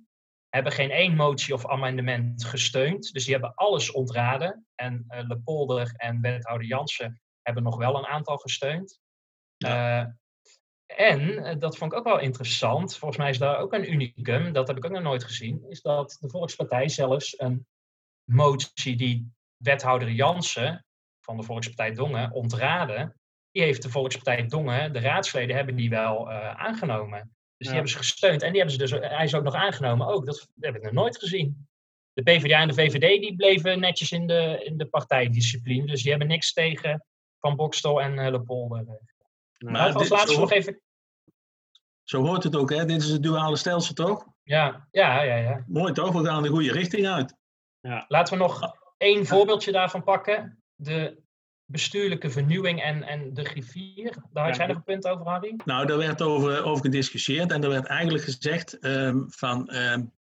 hebben 0.48 0.72
geen 0.72 0.90
één 0.90 1.14
motie 1.14 1.54
of 1.54 1.66
amendement 1.66 2.44
gesteund. 2.44 3.12
Dus 3.12 3.24
die 3.24 3.32
hebben 3.32 3.54
alles 3.54 3.92
ontraden. 3.92 4.66
En 4.74 5.04
uh, 5.08 5.20
Lepolder 5.26 5.94
en 5.96 6.20
wethouder 6.20 6.66
Jansen 6.66 7.20
hebben 7.42 7.62
nog 7.62 7.76
wel 7.76 7.96
een 7.96 8.06
aantal 8.06 8.36
gesteund. 8.36 9.00
Ja. 9.58 10.02
Uh, 10.02 10.12
en, 10.86 11.58
dat 11.58 11.76
vond 11.76 11.92
ik 11.92 11.98
ook 11.98 12.04
wel 12.04 12.20
interessant, 12.20 12.96
volgens 12.96 13.20
mij 13.20 13.30
is 13.30 13.38
daar 13.38 13.58
ook 13.58 13.72
een 13.72 13.92
unicum, 13.92 14.52
dat 14.52 14.68
heb 14.68 14.76
ik 14.76 14.84
ook 14.84 14.90
nog 14.90 15.02
nooit 15.02 15.24
gezien, 15.24 15.64
is 15.68 15.82
dat 15.82 16.16
de 16.20 16.28
Volkspartij 16.28 16.88
zelfs 16.88 17.40
een 17.40 17.66
motie 18.24 18.96
die 18.96 19.32
wethouder 19.56 20.10
Jansen 20.10 20.84
van 21.20 21.36
de 21.36 21.42
Volkspartij 21.42 21.92
Dongen 21.92 22.32
ontraden, 22.32 23.14
die 23.50 23.62
heeft 23.62 23.82
de 23.82 23.90
Volkspartij 23.90 24.46
Dongen, 24.46 24.92
de 24.92 25.00
raadsleden 25.00 25.56
hebben 25.56 25.76
die 25.76 25.90
wel 25.90 26.30
uh, 26.30 26.50
aangenomen. 26.50 27.36
Dus 27.56 27.66
die 27.66 27.76
hebben 27.76 27.92
ze 27.92 27.96
gesteund. 27.96 28.42
En 28.42 28.52
die 28.52 28.60
hebben 28.60 28.78
ze 28.78 28.98
dus, 28.98 29.10
hij 29.10 29.24
is 29.24 29.34
ook 29.34 29.42
nog 29.44 29.54
aangenomen 29.54 30.06
ook. 30.06 30.26
Dat 30.26 30.48
heb 30.60 30.76
ik 30.76 30.82
nog 30.82 30.92
nooit 30.92 31.18
gezien. 31.18 31.68
De 32.12 32.22
PvdA 32.22 32.60
en 32.60 32.68
de 32.68 32.74
VVD 32.74 33.20
die 33.20 33.36
bleven 33.36 33.80
netjes 33.80 34.12
in 34.12 34.26
de, 34.26 34.60
in 34.64 34.76
de 34.76 34.86
partijdiscipline. 34.86 35.86
Dus 35.86 36.02
die 36.02 36.10
hebben 36.10 36.28
niks 36.28 36.52
tegen 36.52 37.04
Van 37.38 37.56
Bokstel 37.56 38.00
en 38.00 38.18
uh, 38.18 38.30
Lepolder. 38.30 38.86
Maar, 39.58 39.72
maar 39.72 39.92
als 39.92 40.08
laatste 40.08 40.34
zo, 40.34 40.40
nog 40.40 40.52
even... 40.52 40.80
Zo 42.02 42.22
hoort 42.22 42.44
het 42.44 42.56
ook, 42.56 42.70
hè? 42.70 42.84
Dit 42.84 43.02
is 43.02 43.08
het 43.08 43.22
duale 43.22 43.56
stelsel, 43.56 43.94
toch? 43.94 44.26
Ja, 44.42 44.88
ja, 44.90 45.22
ja. 45.22 45.36
ja. 45.36 45.64
Mooi 45.66 45.92
toch? 45.92 46.12
We 46.12 46.24
gaan 46.24 46.42
de 46.42 46.48
goede 46.48 46.72
richting 46.72 47.06
uit. 47.06 47.36
Ja. 47.80 48.04
Laten 48.08 48.32
we 48.36 48.42
nog 48.42 48.72
één 48.96 49.26
voorbeeldje 49.26 49.72
daarvan 49.72 50.04
pakken. 50.04 50.62
De 50.74 51.22
bestuurlijke 51.64 52.30
vernieuwing 52.30 52.82
en, 52.82 53.02
en 53.02 53.34
de 53.34 53.44
griffier. 53.44 54.16
Daar 54.32 54.46
had 54.46 54.56
jij 54.56 54.66
nog 54.66 54.76
een 54.76 54.82
punt 54.82 55.08
over, 55.08 55.26
Harry? 55.26 55.60
Nou, 55.64 55.86
daar 55.86 55.98
werd 55.98 56.22
over, 56.22 56.64
over 56.64 56.84
gediscussieerd 56.84 57.52
en 57.52 57.62
er 57.62 57.68
werd 57.68 57.86
eigenlijk 57.86 58.24
gezegd 58.24 58.84
um, 58.84 59.30
van 59.30 59.74
um, 59.74 60.12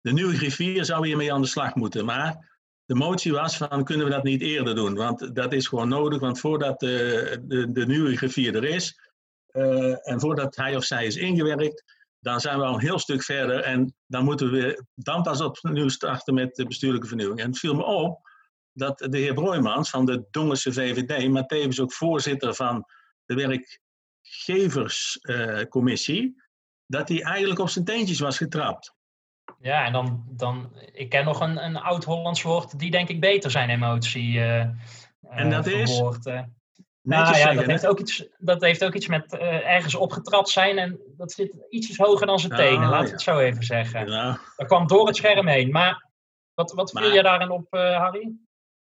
de 0.00 0.12
nieuwe 0.12 0.36
griffier 0.36 0.84
zou 0.84 1.06
hiermee 1.06 1.32
aan 1.32 1.40
de 1.40 1.46
slag 1.46 1.74
moeten. 1.74 2.04
Maar 2.04 2.57
de 2.88 2.94
motie 2.94 3.32
was 3.32 3.56
van 3.56 3.84
kunnen 3.84 4.06
we 4.06 4.12
dat 4.12 4.22
niet 4.22 4.42
eerder 4.42 4.74
doen, 4.74 4.94
want 4.94 5.34
dat 5.34 5.52
is 5.52 5.66
gewoon 5.66 5.88
nodig, 5.88 6.20
want 6.20 6.40
voordat 6.40 6.80
de, 6.80 7.38
de, 7.42 7.72
de 7.72 7.86
nieuwe 7.86 8.16
griffier 8.16 8.56
er 8.56 8.64
is 8.64 9.00
uh, 9.52 10.08
en 10.08 10.20
voordat 10.20 10.56
hij 10.56 10.76
of 10.76 10.84
zij 10.84 11.06
is 11.06 11.16
ingewerkt, 11.16 11.96
dan 12.18 12.40
zijn 12.40 12.58
we 12.58 12.64
al 12.64 12.74
een 12.74 12.80
heel 12.80 12.98
stuk 12.98 13.22
verder 13.22 13.60
en 13.60 13.94
dan 14.06 14.24
moeten 14.24 14.50
we 14.50 14.84
dan 14.94 15.22
pas 15.22 15.40
opnieuw 15.40 15.88
starten 15.88 16.34
met 16.34 16.54
de 16.54 16.66
bestuurlijke 16.66 17.06
vernieuwing. 17.06 17.40
En 17.40 17.48
het 17.48 17.58
viel 17.58 17.74
me 17.74 17.84
op 17.84 18.20
dat 18.72 18.98
de 18.98 19.18
heer 19.18 19.34
Broijmans 19.34 19.90
van 19.90 20.06
de 20.06 20.26
Dongense 20.30 20.72
VVD, 20.72 21.28
maar 21.28 21.46
tevens 21.46 21.80
ook 21.80 21.92
voorzitter 21.92 22.54
van 22.54 22.84
de 23.24 23.34
werkgeverscommissie, 23.34 26.22
uh, 26.22 26.42
dat 26.86 27.08
hij 27.08 27.22
eigenlijk 27.22 27.60
op 27.60 27.68
zijn 27.68 27.84
teentjes 27.84 28.20
was 28.20 28.36
getrapt. 28.36 28.96
Ja, 29.60 29.84
en 29.84 29.92
dan, 29.92 30.24
dan 30.30 30.72
ik 30.92 31.08
ken 31.08 31.24
nog 31.24 31.40
een, 31.40 31.64
een 31.64 31.76
oud-Hollands 31.76 32.42
woord 32.42 32.78
die 32.78 32.90
denk 32.90 33.08
ik 33.08 33.20
beter 33.20 33.50
zijn 33.50 33.70
emotie 33.70 34.32
uh, 34.32 34.60
En 35.28 35.50
dat 35.50 35.68
verwoord. 35.68 36.26
is? 36.26 36.42
Nou 37.02 37.36
ja, 37.36 37.54
dat 37.54 37.66
heeft, 37.66 37.86
ook 37.86 37.98
iets, 37.98 38.26
dat 38.38 38.60
heeft 38.60 38.84
ook 38.84 38.94
iets 38.94 39.06
met 39.06 39.32
uh, 39.32 39.74
ergens 39.74 39.94
opgetrapt 39.94 40.48
zijn 40.48 40.78
en 40.78 40.98
dat 41.16 41.32
zit 41.32 41.56
ietsjes 41.68 41.96
hoger 41.96 42.26
dan 42.26 42.38
zijn 42.38 42.56
tenen, 42.56 42.82
oh, 42.82 42.90
laat 42.90 43.06
ja. 43.06 43.12
het 43.12 43.22
zo 43.22 43.38
even 43.38 43.62
zeggen. 43.62 44.06
Ja. 44.06 44.40
Dat 44.56 44.66
kwam 44.66 44.86
door 44.86 45.06
het 45.06 45.16
scherm 45.16 45.46
heen. 45.46 45.70
Maar 45.70 46.06
wat, 46.54 46.72
wat 46.72 46.90
viel 46.90 47.12
je 47.12 47.22
daarin 47.22 47.50
op, 47.50 47.74
uh, 47.74 47.96
Harry? 47.96 48.32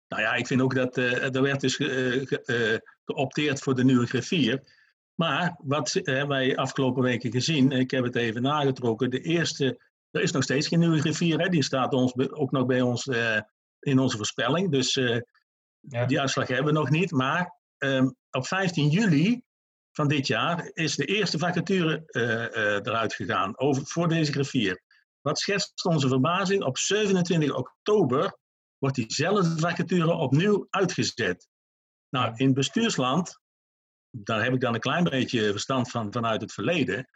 Nou 0.09 0.23
ja, 0.23 0.35
ik 0.35 0.47
vind 0.47 0.61
ook 0.61 0.75
dat 0.75 0.99
uh, 0.99 1.35
er 1.35 1.43
werd 1.43 1.61
dus 1.61 1.77
ge, 1.77 2.83
geopteerd 3.05 3.61
voor 3.61 3.75
de 3.75 3.85
nieuwe 3.85 4.07
griffier. 4.07 4.63
Maar 5.15 5.57
wat 5.59 5.93
hebben 5.93 6.29
wij 6.29 6.57
afgelopen 6.57 7.03
weken 7.03 7.31
gezien, 7.31 7.73
ik 7.73 7.91
heb 7.91 8.05
het 8.05 8.17
even 8.17 8.43
nagetrokken, 8.43 9.11
de 9.11 9.21
eerste, 9.21 9.79
er 10.11 10.23
is 10.23 10.33
nog 10.33 10.43
steeds 10.43 10.69
geen 10.69 10.79
nieuwe 10.79 11.01
griffier, 11.01 11.41
hè? 11.41 11.49
die 11.49 11.63
staat 11.63 11.93
ons, 11.93 12.15
ook 12.17 12.51
nog 12.51 12.67
bij 12.67 12.81
ons 12.81 13.07
in 13.79 13.99
onze 13.99 14.17
voorspelling. 14.17 14.71
Dus 14.71 14.95
ja. 15.81 16.07
die 16.07 16.21
uitslag 16.21 16.49
hebben 16.49 16.73
we 16.73 16.79
nog 16.79 16.91
niet. 16.91 17.11
Maar 17.11 17.59
um, 17.79 18.17
op 18.31 18.47
15 18.47 18.89
juli 18.89 19.43
van 19.93 20.09
dit 20.09 20.27
jaar 20.27 20.71
is 20.73 20.97
de 20.97 21.05
eerste 21.05 21.39
vacature 21.39 22.03
uh, 22.07 22.75
eruit 22.75 23.15
gegaan 23.15 23.59
over, 23.59 23.87
voor 23.87 24.09
deze 24.09 24.33
griffier. 24.33 24.83
Wat 25.21 25.39
schetst 25.39 25.85
onze 25.85 26.09
verbazing? 26.09 26.65
Op 26.65 26.79
27 26.79 27.55
oktober 27.55 28.39
wordt 28.79 28.97
diezelfde 28.97 29.59
vacature 29.59 30.13
opnieuw 30.13 30.67
uitgezet. 30.71 31.49
Nou, 32.09 32.33
in 32.37 32.55
bestuursland, 32.55 33.41
daar 34.11 34.45
heb 34.45 34.55
ik 34.55 34.61
dan 34.61 34.75
een 34.75 34.81
klein 34.81 35.05
beetje 35.05 35.51
verstand 35.51 35.91
van 35.91 36.13
vanuit 36.13 36.41
het 36.41 36.53
verleden. 36.53 37.09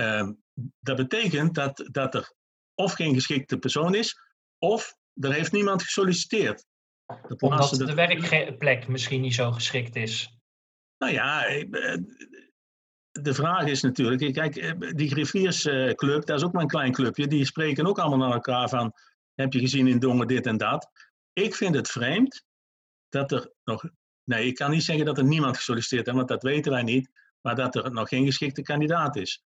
Um, 0.00 0.42
dat 0.80 0.96
betekent 0.96 1.54
dat, 1.54 1.88
dat 1.90 2.14
er 2.14 2.32
of 2.74 2.92
geen 2.92 3.14
geschikte 3.14 3.58
persoon 3.58 3.94
is, 3.94 4.20
of 4.58 4.96
er 5.14 5.32
heeft 5.32 5.52
niemand 5.52 5.82
gesolliciteerd. 5.82 6.66
Omdat 7.38 7.70
de, 7.70 7.84
de 7.84 7.94
werkplek 7.94 8.88
misschien 8.88 9.20
niet 9.20 9.34
zo 9.34 9.52
geschikt 9.52 9.96
is. 9.96 10.38
Nou 10.98 11.12
ja, 11.12 11.42
de 13.10 13.34
vraag 13.34 13.66
is 13.66 13.82
natuurlijk, 13.82 14.32
kijk, 14.32 14.78
die 14.96 15.10
Griffiersclub, 15.10 16.26
dat 16.26 16.38
is 16.38 16.44
ook 16.44 16.52
maar 16.52 16.62
een 16.62 16.68
klein 16.68 16.92
clubje, 16.92 17.26
die 17.26 17.44
spreken 17.44 17.86
ook 17.86 17.98
allemaal 17.98 18.18
naar 18.18 18.32
elkaar 18.32 18.68
van, 18.68 18.92
heb 19.34 19.52
je 19.52 19.58
gezien 19.58 19.86
in 19.86 19.98
Dongen 19.98 20.26
dit 20.26 20.46
en 20.46 20.56
dat. 20.56 20.90
Ik 21.32 21.54
vind 21.54 21.74
het 21.74 21.90
vreemd 21.90 22.44
dat 23.08 23.32
er 23.32 23.52
nog, 23.64 23.84
nee, 24.24 24.46
ik 24.46 24.54
kan 24.54 24.70
niet 24.70 24.82
zeggen 24.82 25.04
dat 25.04 25.18
er 25.18 25.24
niemand 25.24 25.56
gesolliciteerd 25.56 26.04
heeft, 26.04 26.16
want 26.16 26.28
dat 26.28 26.42
weten 26.42 26.72
wij 26.72 26.82
niet, 26.82 27.10
maar 27.40 27.54
dat 27.54 27.74
er 27.74 27.92
nog 27.92 28.08
geen 28.08 28.24
geschikte 28.24 28.62
kandidaat 28.62 29.16
is. 29.16 29.44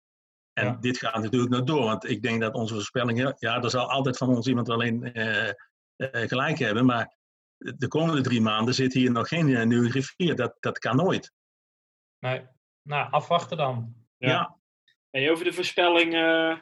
En 0.54 0.64
ja. 0.64 0.76
dit 0.80 0.98
gaat 0.98 1.22
natuurlijk 1.22 1.52
nog 1.52 1.64
door, 1.64 1.84
want 1.84 2.08
ik 2.08 2.22
denk 2.22 2.40
dat 2.40 2.54
onze 2.54 2.74
voorspellingen, 2.74 3.36
ja, 3.38 3.62
er 3.62 3.70
zal 3.70 3.90
altijd 3.90 4.16
van 4.16 4.28
ons 4.28 4.46
iemand 4.46 4.68
alleen 4.68 5.10
uh, 5.18 5.46
uh, 5.96 6.08
gelijk 6.10 6.58
hebben, 6.58 6.86
maar 6.86 7.16
de 7.56 7.88
komende 7.88 8.20
drie 8.20 8.40
maanden 8.40 8.74
zit 8.74 8.92
hier 8.92 9.10
nog 9.10 9.28
geen 9.28 9.48
uh, 9.48 9.62
nieuwe 9.62 9.90
griffier. 9.90 10.36
Dat, 10.36 10.56
dat 10.60 10.78
kan 10.78 10.96
nooit. 10.96 11.32
Nee, 12.18 12.42
nou, 12.82 13.10
afwachten 13.10 13.56
dan. 13.56 13.94
Ja. 14.16 14.28
ja. 14.28 14.56
Hey, 15.10 15.30
over 15.30 15.44
de 15.44 15.52
voorspelling 15.52 16.14
uh, 16.14 16.56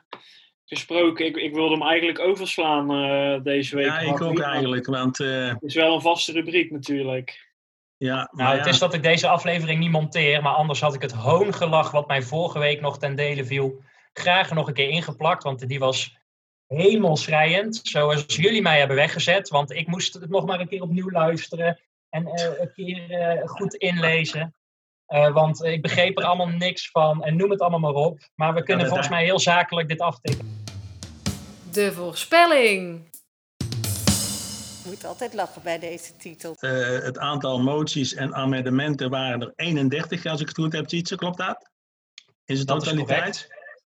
gesproken, 0.65 1.27
ik, 1.27 1.37
ik 1.37 1.55
wilde 1.55 1.73
hem 1.73 1.87
eigenlijk 1.87 2.19
overslaan 2.19 2.93
uh, 2.93 3.43
deze 3.43 3.77
week. 3.77 3.87
Ja, 3.87 3.99
ik 3.99 4.21
ook 4.21 4.41
eigenlijk, 4.41 4.87
want... 4.87 5.19
Het 5.19 5.63
is 5.63 5.75
wel 5.75 5.95
een 5.95 6.01
vaste 6.01 6.33
rubriek 6.33 6.71
natuurlijk. 6.71 7.52
Ja, 8.03 8.29
nou, 8.33 8.53
ja. 8.53 8.59
het 8.59 8.67
is 8.67 8.79
dat 8.79 8.95
ik 8.95 9.03
deze 9.03 9.29
aflevering 9.29 9.81
niet 9.81 9.91
monteer, 9.91 10.43
maar 10.43 10.55
anders 10.55 10.81
had 10.81 10.95
ik 10.95 11.03
het 11.03 11.13
hoongelach 11.13 11.91
wat 11.91 12.07
mij 12.07 12.23
vorige 12.23 12.59
week 12.59 12.81
nog 12.81 12.99
ten 12.99 13.17
dele 13.17 13.45
viel, 13.45 13.83
graag 14.13 14.51
nog 14.53 14.67
een 14.69 14.75
keer 14.75 14.89
ingeplakt, 14.89 15.43
want 15.43 15.69
die 15.69 15.79
was 15.79 16.17
hemelschrijend, 16.67 17.81
zoals 17.83 18.25
jullie 18.27 18.63
mij 18.63 18.79
hebben 18.79 18.97
weggezet. 18.97 19.49
Want 19.49 19.73
ik 19.73 19.87
moest 19.87 20.15
het 20.15 20.31
nog 20.31 20.47
maar 20.47 20.61
een 20.61 20.69
keer 20.69 20.83
opnieuw 20.83 21.11
luisteren 21.11 21.81
en 22.09 22.23
uh, 22.27 22.61
een 22.61 22.73
keer 22.73 23.11
uh, 23.11 23.49
goed 23.49 23.75
inlezen. 23.75 24.55
Uh, 25.09 25.33
want 25.33 25.65
ik 25.65 25.83
begreep 25.83 26.19
er 26.19 26.25
allemaal 26.25 26.49
niks 26.49 26.91
van 26.91 27.25
en 27.25 27.37
noem 27.37 27.51
het 27.51 27.61
allemaal 27.61 27.93
maar 27.93 28.03
op. 28.03 28.19
Maar 28.35 28.55
we 28.55 28.63
kunnen 28.63 28.87
volgens 28.87 29.09
mij 29.09 29.25
heel 29.25 29.41
zakelijk 29.41 29.89
dit 29.89 30.01
aftikken. 30.01 30.65
De 31.73 31.93
voorspelling. 31.93 33.11
Je 34.83 34.89
moet 34.89 35.05
altijd 35.05 35.35
lachen 35.35 35.63
bij 35.63 35.79
deze 35.79 36.17
titel. 36.17 36.55
het 36.59 37.19
aantal 37.19 37.61
moties 37.61 38.15
en 38.15 38.35
amendementen 38.35 39.11
waren 39.11 39.41
er 39.41 39.53
31, 39.57 40.27
als 40.27 40.41
ik 40.41 40.49
het 40.49 40.57
goed 40.57 40.73
heb, 40.73 40.87
Tjitse, 40.87 41.17
klopt 41.17 41.39
dat? 41.39 41.71
Is 42.45 42.59
het 42.59 42.69
dat 42.69 42.85
totaliteit? 42.85 43.37
Is 43.37 43.47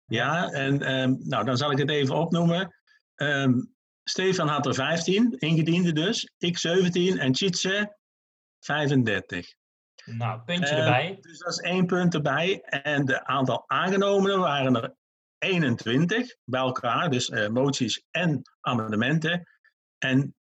ja, 0.06 0.52
en 0.52 0.92
um, 0.92 1.18
nou, 1.20 1.46
dan 1.46 1.58
zal 1.58 1.72
ik 1.72 1.78
het 1.78 1.90
even 1.90 2.16
opnoemen. 2.16 2.76
Um, 3.16 3.74
Stefan 4.04 4.48
had 4.48 4.66
er 4.66 4.74
15, 4.74 5.36
ingediende 5.40 5.92
dus. 5.92 6.32
Ik 6.38 6.58
17 6.58 7.20
en 7.20 7.32
Tjitse 7.32 7.98
35. 8.60 9.54
Nou, 10.06 10.42
puntje 10.42 10.76
uh, 10.76 10.80
erbij. 10.80 11.18
Dus 11.22 11.38
dat 11.38 11.50
is 11.50 11.60
één 11.60 11.86
punt 11.86 12.14
erbij. 12.14 12.62
En 12.62 13.06
de 13.06 13.26
aantal 13.26 13.64
aangenomenen 13.68 14.40
waren 14.40 14.76
er 14.76 14.96
21 15.38 16.36
bij 16.44 16.62
elkaar. 16.62 17.10
Dus 17.10 17.30
uh, 17.30 17.48
moties 17.48 18.06
en 18.12 18.42
amendementen. 18.62 19.48
En 19.98 20.36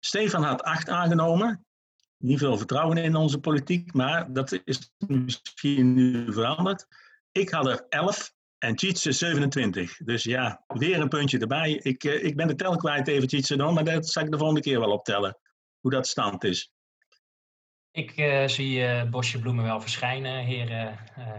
Stefan 0.00 0.42
had 0.42 0.62
8 0.62 0.88
aangenomen. 0.88 1.66
Niet 2.18 2.38
veel 2.38 2.58
vertrouwen 2.58 2.96
in 2.96 3.16
onze 3.16 3.38
politiek, 3.38 3.92
maar 3.92 4.32
dat 4.32 4.60
is 4.64 4.92
misschien 5.06 5.94
nu 5.94 6.32
veranderd. 6.32 6.86
Ik 7.32 7.50
had 7.50 7.66
er 7.66 7.86
11 7.88 8.32
en 8.58 8.76
Tjitse 8.76 9.12
27. 9.12 9.96
Dus 9.96 10.22
ja, 10.22 10.64
weer 10.66 11.00
een 11.00 11.08
puntje 11.08 11.38
erbij. 11.38 11.72
Ik, 11.72 12.04
uh, 12.04 12.24
ik 12.24 12.36
ben 12.36 12.46
de 12.46 12.54
tel 12.54 12.76
kwijt 12.76 13.08
even 13.08 13.28
Tjitse 13.28 13.56
dan, 13.56 13.74
maar 13.74 13.84
dat 13.84 14.08
zal 14.08 14.22
ik 14.22 14.30
de 14.30 14.38
volgende 14.38 14.60
keer 14.60 14.80
wel 14.80 14.92
optellen. 14.92 15.38
Hoe 15.80 15.90
dat 15.90 16.06
stand 16.06 16.44
is. 16.44 16.72
Ik 17.90 18.16
eh, 18.16 18.48
zie 18.48 18.78
uh, 18.78 19.10
bosje 19.10 19.38
bloemen 19.38 19.64
wel 19.64 19.80
verschijnen, 19.80 20.44
heren. 20.44 20.98
Uh, 21.18 21.36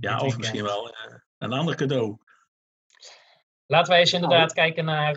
ja, 0.00 0.20
of 0.20 0.36
misschien 0.36 0.64
wel 0.64 0.94
een 1.38 1.52
ander 1.52 1.74
cadeau. 1.74 2.18
Laten 3.66 3.90
wij 3.90 4.00
eens 4.00 4.12
inderdaad 4.12 4.52
kijken 4.52 4.84
naar. 4.84 5.14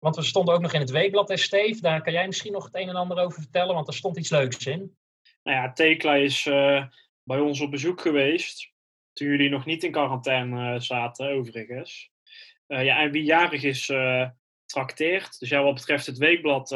Want 0.00 0.16
we 0.16 0.22
stonden 0.22 0.54
ook 0.54 0.60
nog 0.60 0.72
in 0.72 0.80
het 0.80 0.90
weekblad, 0.90 1.28
hè, 1.28 1.36
Steve. 1.36 1.80
Daar 1.80 2.02
kan 2.02 2.12
jij 2.12 2.26
misschien 2.26 2.52
nog 2.52 2.64
het 2.64 2.74
een 2.74 2.88
en 2.88 2.94
ander 2.94 3.18
over 3.18 3.42
vertellen, 3.42 3.74
want 3.74 3.88
er 3.88 3.94
stond 3.94 4.18
iets 4.18 4.30
leuks 4.30 4.66
in. 4.66 4.96
Nou 5.42 5.56
ja, 5.56 5.72
Tekla 5.72 6.14
is 6.14 6.42
bij 7.22 7.38
ons 7.38 7.60
op 7.60 7.70
bezoek 7.70 8.00
geweest. 8.00 8.72
Toen 9.12 9.28
jullie 9.28 9.48
nog 9.48 9.64
niet 9.64 9.84
in 9.84 9.90
quarantaine 9.90 10.80
zaten, 10.80 11.30
overigens. 11.30 12.10
ja, 12.66 12.98
en 12.98 13.10
wie 13.10 13.24
jarig 13.24 13.62
is, 13.62 13.92
trakteert. 14.66 15.38
Dus 15.38 15.48
ja, 15.48 15.62
wat 15.62 15.74
betreft 15.74 16.06
het 16.06 16.18
weekblad 16.18 16.68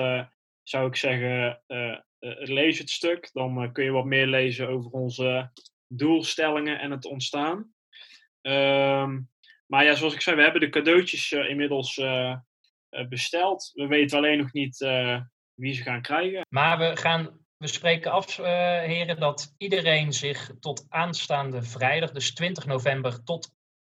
zou 0.65 0.87
ik 0.87 0.97
zeggen, 0.97 1.63
uh, 1.67 1.97
lees 2.39 2.79
het 2.79 2.91
stuk. 2.91 3.31
Dan 3.33 3.63
uh, 3.63 3.73
kun 3.73 3.85
je 3.85 3.91
wat 3.91 4.05
meer 4.05 4.27
lezen 4.27 4.69
over 4.69 4.91
onze 4.91 5.51
doelstellingen 5.87 6.81
en 6.81 6.91
het 6.91 7.05
ontstaan. 7.05 7.57
Um, 8.43 9.31
maar 9.67 9.85
ja, 9.85 9.95
zoals 9.95 10.15
ik 10.15 10.21
zei, 10.21 10.37
we 10.37 10.43
hebben 10.43 10.61
de 10.61 10.69
cadeautjes 10.69 11.33
uh, 11.33 11.49
inmiddels 11.49 11.97
besteld. 13.09 13.71
We 13.75 13.87
weten 13.87 14.19
alleen 14.19 14.39
nog 14.39 14.53
niet 14.53 14.79
wie 15.55 15.75
ze 15.75 15.83
gaan 15.83 16.03
krijgen. 16.03 16.47
Maar 16.49 16.79
we 16.79 16.97
gaan. 16.97 17.43
We 17.57 17.67
spreken 17.67 18.11
af, 18.11 18.37
heren, 18.37 19.21
dat 19.21 19.55
iedereen 19.59 20.13
zich 20.13 20.51
tot 20.61 20.87
aanstaande 20.89 21.63
vrijdag, 21.63 22.11
dus 22.11 22.35
20 22.35 22.67
november, 22.67 23.25
tot 23.25 23.51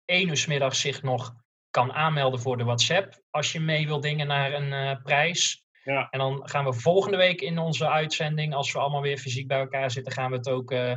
1 0.05 0.27
uur 0.27 0.45
middag 0.47 0.75
zich 0.75 1.01
nog 1.01 1.33
kan 1.69 1.93
aanmelden 1.93 2.39
voor 2.39 2.57
de 2.57 2.63
WhatsApp. 2.63 3.21
Als 3.29 3.51
je 3.51 3.59
mee 3.59 3.87
wil 3.87 3.99
dingen 3.99 4.27
naar 4.27 4.53
een 4.53 5.01
prijs. 5.01 5.63
Ja. 5.83 6.07
En 6.09 6.19
dan 6.19 6.49
gaan 6.49 6.65
we 6.65 6.73
volgende 6.73 7.17
week 7.17 7.41
in 7.41 7.57
onze 7.57 7.89
uitzending, 7.89 8.53
als 8.53 8.71
we 8.71 8.79
allemaal 8.79 9.01
weer 9.01 9.17
fysiek 9.17 9.47
bij 9.47 9.59
elkaar 9.59 9.91
zitten, 9.91 10.13
gaan 10.13 10.31
we, 10.31 10.37
het 10.37 10.49
ook, 10.49 10.71
uh, 10.71 10.93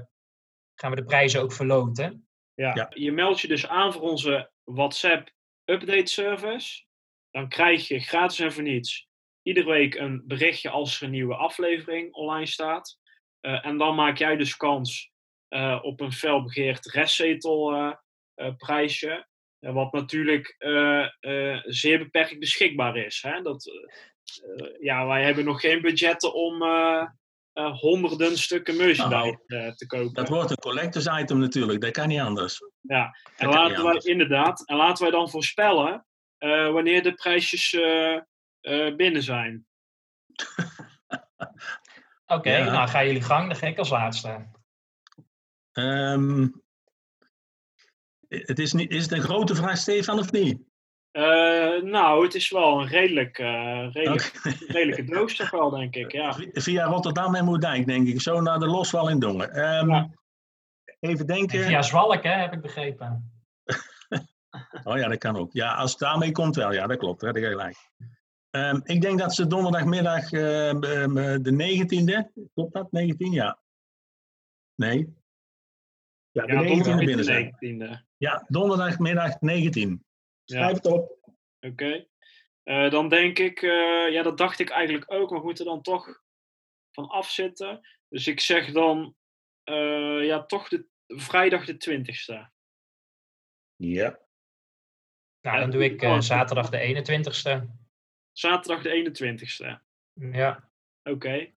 gaan 0.75 0.91
we 0.91 0.97
de 0.97 1.05
prijzen 1.05 1.43
ook 1.43 1.53
verloten. 1.53 2.29
Ja. 2.55 2.75
ja. 2.75 2.87
Je 2.95 3.13
meldt 3.13 3.41
je 3.41 3.49
dus 3.49 3.67
aan 3.67 3.93
voor 3.93 4.03
onze 4.03 4.51
WhatsApp 4.65 5.31
update 5.65 6.07
service. 6.07 6.85
Dan 7.33 7.49
krijg 7.49 7.89
je 7.89 8.01
gratis 8.01 8.39
en 8.39 8.53
voor 8.53 8.63
niets 8.63 9.07
iedere 9.43 9.67
week 9.67 9.95
een 9.95 10.23
berichtje 10.27 10.71
als 10.71 10.97
er 10.97 11.03
een 11.03 11.11
nieuwe 11.11 11.35
aflevering 11.35 12.13
online 12.13 12.47
staat. 12.47 12.99
Uh, 13.41 13.67
en 13.67 13.79
dan 13.79 13.95
maak 13.95 14.19
jij 14.19 14.37
dus 14.37 14.57
kans 14.57 15.11
uh, 15.49 15.79
op 15.83 16.01
een 16.01 16.13
felbegeerd 16.13 16.87
restzetelprijsje. 16.87 19.27
wat 19.59 19.93
natuurlijk 19.93 20.57
zeer 21.63 21.99
beperkt 21.99 22.39
beschikbaar 22.39 22.97
is. 22.97 23.23
Hè? 23.23 23.43
Dat, 23.43 23.71
eh, 24.41 24.67
ja, 24.81 25.07
wij 25.07 25.25
hebben 25.25 25.45
nog 25.45 25.61
geen 25.61 25.81
budgetten 25.81 26.35
om 26.35 26.63
eh, 26.63 27.07
eh, 27.53 27.79
honderden 27.79 28.39
stukken 28.39 28.77
merchandise 28.77 29.39
nou, 29.47 29.75
te 29.75 29.87
kopen. 29.87 30.13
Dat 30.13 30.29
wordt 30.29 30.51
een 30.51 30.57
collectors 30.57 31.07
item 31.21 31.39
natuurlijk, 31.39 31.81
dat 31.81 31.91
kan 31.91 32.09
niet 32.09 32.21
anders. 32.21 32.59
Ja, 32.81 33.17
en 33.37 33.49
laten 33.49 33.85
wij, 33.85 33.97
inderdaad, 33.97 34.69
en 34.69 34.77
laten 34.77 35.03
wij 35.03 35.13
dan 35.13 35.31
voorspellen 35.31 36.07
wanneer 36.49 37.03
de 37.03 37.15
prijsjes 37.15 37.71
binnen 38.97 39.23
zijn. 39.23 39.67
Oké, 42.27 42.49
okay, 42.49 42.65
nou 42.65 42.89
gaan 42.89 43.07
jullie 43.07 43.23
gang, 43.23 43.49
de 43.49 43.55
gek 43.55 43.79
als 43.79 43.91
laatste. 43.91 44.47
Um, 45.73 46.63
het 48.29 48.59
is, 48.59 48.73
niet, 48.73 48.91
is 48.91 49.03
het 49.03 49.13
een 49.13 49.23
grote 49.23 49.55
vraag, 49.55 49.77
Stefan, 49.77 50.19
of 50.19 50.33
niet? 50.33 50.61
Uh, 51.13 51.83
nou, 51.83 52.25
het 52.25 52.35
is 52.35 52.51
wel 52.51 52.81
een 52.81 52.87
redelijk, 52.87 53.39
uh, 53.39 53.93
redelijk, 53.93 54.41
redelijke 54.67 55.05
doos 55.05 55.37
toch 55.37 55.51
wel, 55.51 55.71
denk 55.71 55.95
ik. 55.95 56.13
Ja. 56.13 56.37
Via 56.53 56.85
Rotterdam 56.85 57.35
en 57.35 57.45
Moerdijk, 57.45 57.87
denk 57.87 58.09
ik. 58.09 58.21
Zo 58.21 58.41
naar 58.41 58.59
de 58.59 58.67
Loswal 58.67 59.09
in 59.09 59.19
Dongen. 59.19 59.79
Um, 59.79 59.91
ja. 59.91 60.11
Even 61.01 61.27
denken. 61.27 61.59
En 61.59 61.67
via 61.67 61.83
Zwalk, 61.83 62.23
hè, 62.23 62.33
heb 62.33 62.53
ik 62.53 62.61
begrepen. 62.61 63.32
Oh 64.85 64.97
ja, 64.99 65.09
dat 65.09 65.19
kan 65.19 65.37
ook. 65.37 65.53
Ja, 65.53 65.75
als 65.75 65.91
het 65.91 66.01
daarmee 66.01 66.33
komt 66.33 66.57
wel. 66.57 66.73
Ja, 66.73 66.87
dat 66.87 66.99
klopt. 66.99 67.21
Hè, 67.21 67.33
dat 67.33 67.43
gelijk. 67.43 67.77
Um, 68.51 68.81
ik 68.85 69.01
denk 69.01 69.19
dat 69.19 69.35
ze 69.35 69.47
donderdagmiddag 69.47 70.33
uh, 70.33 70.41
de 71.41 72.25
19e. 72.27 72.43
Klopt 72.55 72.73
dat? 72.73 72.93
19? 72.93 73.33
Ja. 73.33 73.61
Nee. 74.75 75.15
Ja, 76.31 76.47
de 76.47 76.53
ja, 76.53 76.63
19e 76.63 77.05
binnen 77.05 77.25
zijn. 77.25 77.57
19e. 77.65 78.07
Ja, 78.17 78.45
donderdagmiddag 78.49 79.41
19. 79.41 80.05
Schrijf 80.45 80.77
het 80.77 80.87
op. 80.87 81.19
Oké. 81.61 81.67
Okay. 81.67 82.09
Uh, 82.65 82.91
dan 82.91 83.09
denk 83.09 83.39
ik, 83.39 83.63
uh, 83.63 84.13
ja, 84.13 84.23
dat 84.23 84.39
dacht 84.39 84.59
ik 84.59 84.71
eigenlijk 84.71 85.13
ook, 85.13 85.31
maar 85.31 85.39
we 85.39 85.45
moeten 85.45 85.65
dan 85.65 85.83
toch 85.83 86.23
van 86.91 87.09
afzitten. 87.09 87.81
Dus 88.09 88.27
ik 88.27 88.41
zeg 88.41 88.73
dan, 88.73 89.15
ja, 90.23 90.45
toch 90.45 90.69
de, 90.69 90.87
vrijdag 91.07 91.65
de 91.65 91.75
20ste. 91.75 92.51
Ja. 93.77 94.21
Nou, 95.43 95.61
dan 95.61 95.71
doe 95.71 95.85
ik 95.85 96.23
zaterdag 96.23 96.69
de 96.69 97.05
21ste. 97.05 97.81
Zaterdag 98.33 98.83
de 98.83 99.11
21ste. 99.11 99.79
Ja. 100.33 100.69
Oké. 101.03 101.15
Okay. 101.15 101.55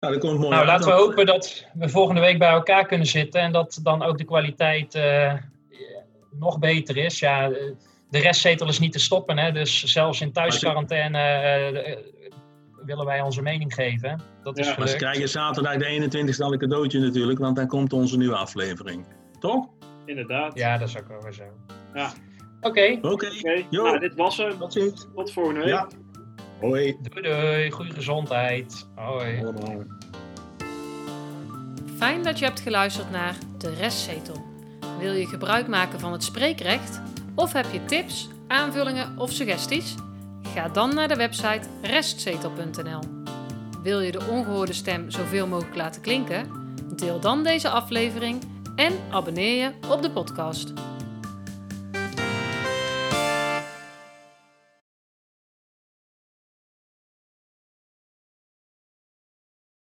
Nou, 0.00 0.18
komt 0.18 0.38
mooi 0.38 0.50
nou 0.50 0.66
laten 0.66 0.86
we 0.86 0.92
hopen 0.92 1.26
dat 1.26 1.66
we 1.74 1.88
volgende 1.88 2.20
week 2.20 2.38
bij 2.38 2.50
elkaar 2.50 2.86
kunnen 2.86 3.06
zitten 3.06 3.40
en 3.40 3.52
dat 3.52 3.80
dan 3.82 4.02
ook 4.02 4.18
de 4.18 4.24
kwaliteit 4.24 4.94
nog 6.30 6.58
beter 6.58 6.96
is. 6.96 7.18
Ja, 7.18 7.48
de 8.10 8.18
restzetel 8.18 8.68
is 8.68 8.78
niet 8.78 8.92
te 8.92 8.98
stoppen. 8.98 9.38
Hè? 9.38 9.52
Dus 9.52 9.84
zelfs 9.84 10.20
in 10.20 10.32
thuisquarantaine 10.32 11.18
uh, 11.18 11.96
willen 12.84 13.06
wij 13.06 13.20
onze 13.20 13.42
mening 13.42 13.74
geven. 13.74 14.20
Dat 14.42 14.58
is 14.58 14.66
ja, 14.66 14.74
maar 14.78 14.88
ze 14.88 14.96
krijgen 14.96 15.28
zaterdag 15.28 15.76
de 15.76 16.10
21ste 16.34 16.42
al 16.42 16.52
een 16.52 16.58
cadeautje 16.58 17.00
natuurlijk, 17.00 17.38
want 17.38 17.56
dan 17.56 17.66
komt 17.66 17.92
onze 17.92 18.16
nieuwe 18.16 18.36
aflevering. 18.36 19.06
Toch? 19.38 19.68
Inderdaad. 20.04 20.58
Ja, 20.58 20.78
dat 20.78 20.88
is 20.88 20.98
ook 20.98 21.08
wel 21.08 21.32
zo. 21.32 21.44
Ja. 21.94 22.12
Oké. 22.60 22.98
Oké. 23.02 23.64
Nou, 23.70 23.98
dit 23.98 24.14
was 24.14 24.36
hem. 24.36 24.58
Tot 24.58 24.72
ziens. 24.72 25.06
Tot 25.14 25.32
volgende 25.32 25.60
week. 25.60 25.68
Ja. 25.68 25.88
Hoi. 26.60 26.96
Doei 27.00 27.22
doei. 27.22 27.70
Goede 27.70 27.92
gezondheid. 27.92 28.88
Hoi. 28.94 29.42
Hoi. 29.42 29.86
Fijn 31.96 32.22
dat 32.22 32.38
je 32.38 32.44
hebt 32.44 32.60
geluisterd 32.60 33.10
naar 33.10 33.36
De 33.58 33.74
Restzetel. 33.74 34.48
Wil 34.98 35.12
je 35.12 35.26
gebruik 35.26 35.68
maken 35.68 36.00
van 36.00 36.12
het 36.12 36.24
spreekrecht? 36.24 37.00
Of 37.34 37.52
heb 37.52 37.66
je 37.72 37.84
tips, 37.84 38.28
aanvullingen 38.46 39.18
of 39.18 39.30
suggesties? 39.30 39.94
Ga 40.54 40.68
dan 40.68 40.94
naar 40.94 41.08
de 41.08 41.16
website 41.16 41.68
restzetel.nl. 41.82 43.00
Wil 43.82 44.00
je 44.00 44.12
de 44.12 44.26
ongehoorde 44.30 44.72
stem 44.72 45.10
zoveel 45.10 45.46
mogelijk 45.46 45.76
laten 45.76 46.02
klinken? 46.02 46.50
Deel 46.96 47.20
dan 47.20 47.42
deze 47.42 47.68
aflevering 47.68 48.42
en 48.76 48.92
abonneer 49.10 49.62
je 49.62 49.88
op 49.88 50.02
de 50.02 50.10
podcast. 50.10 50.72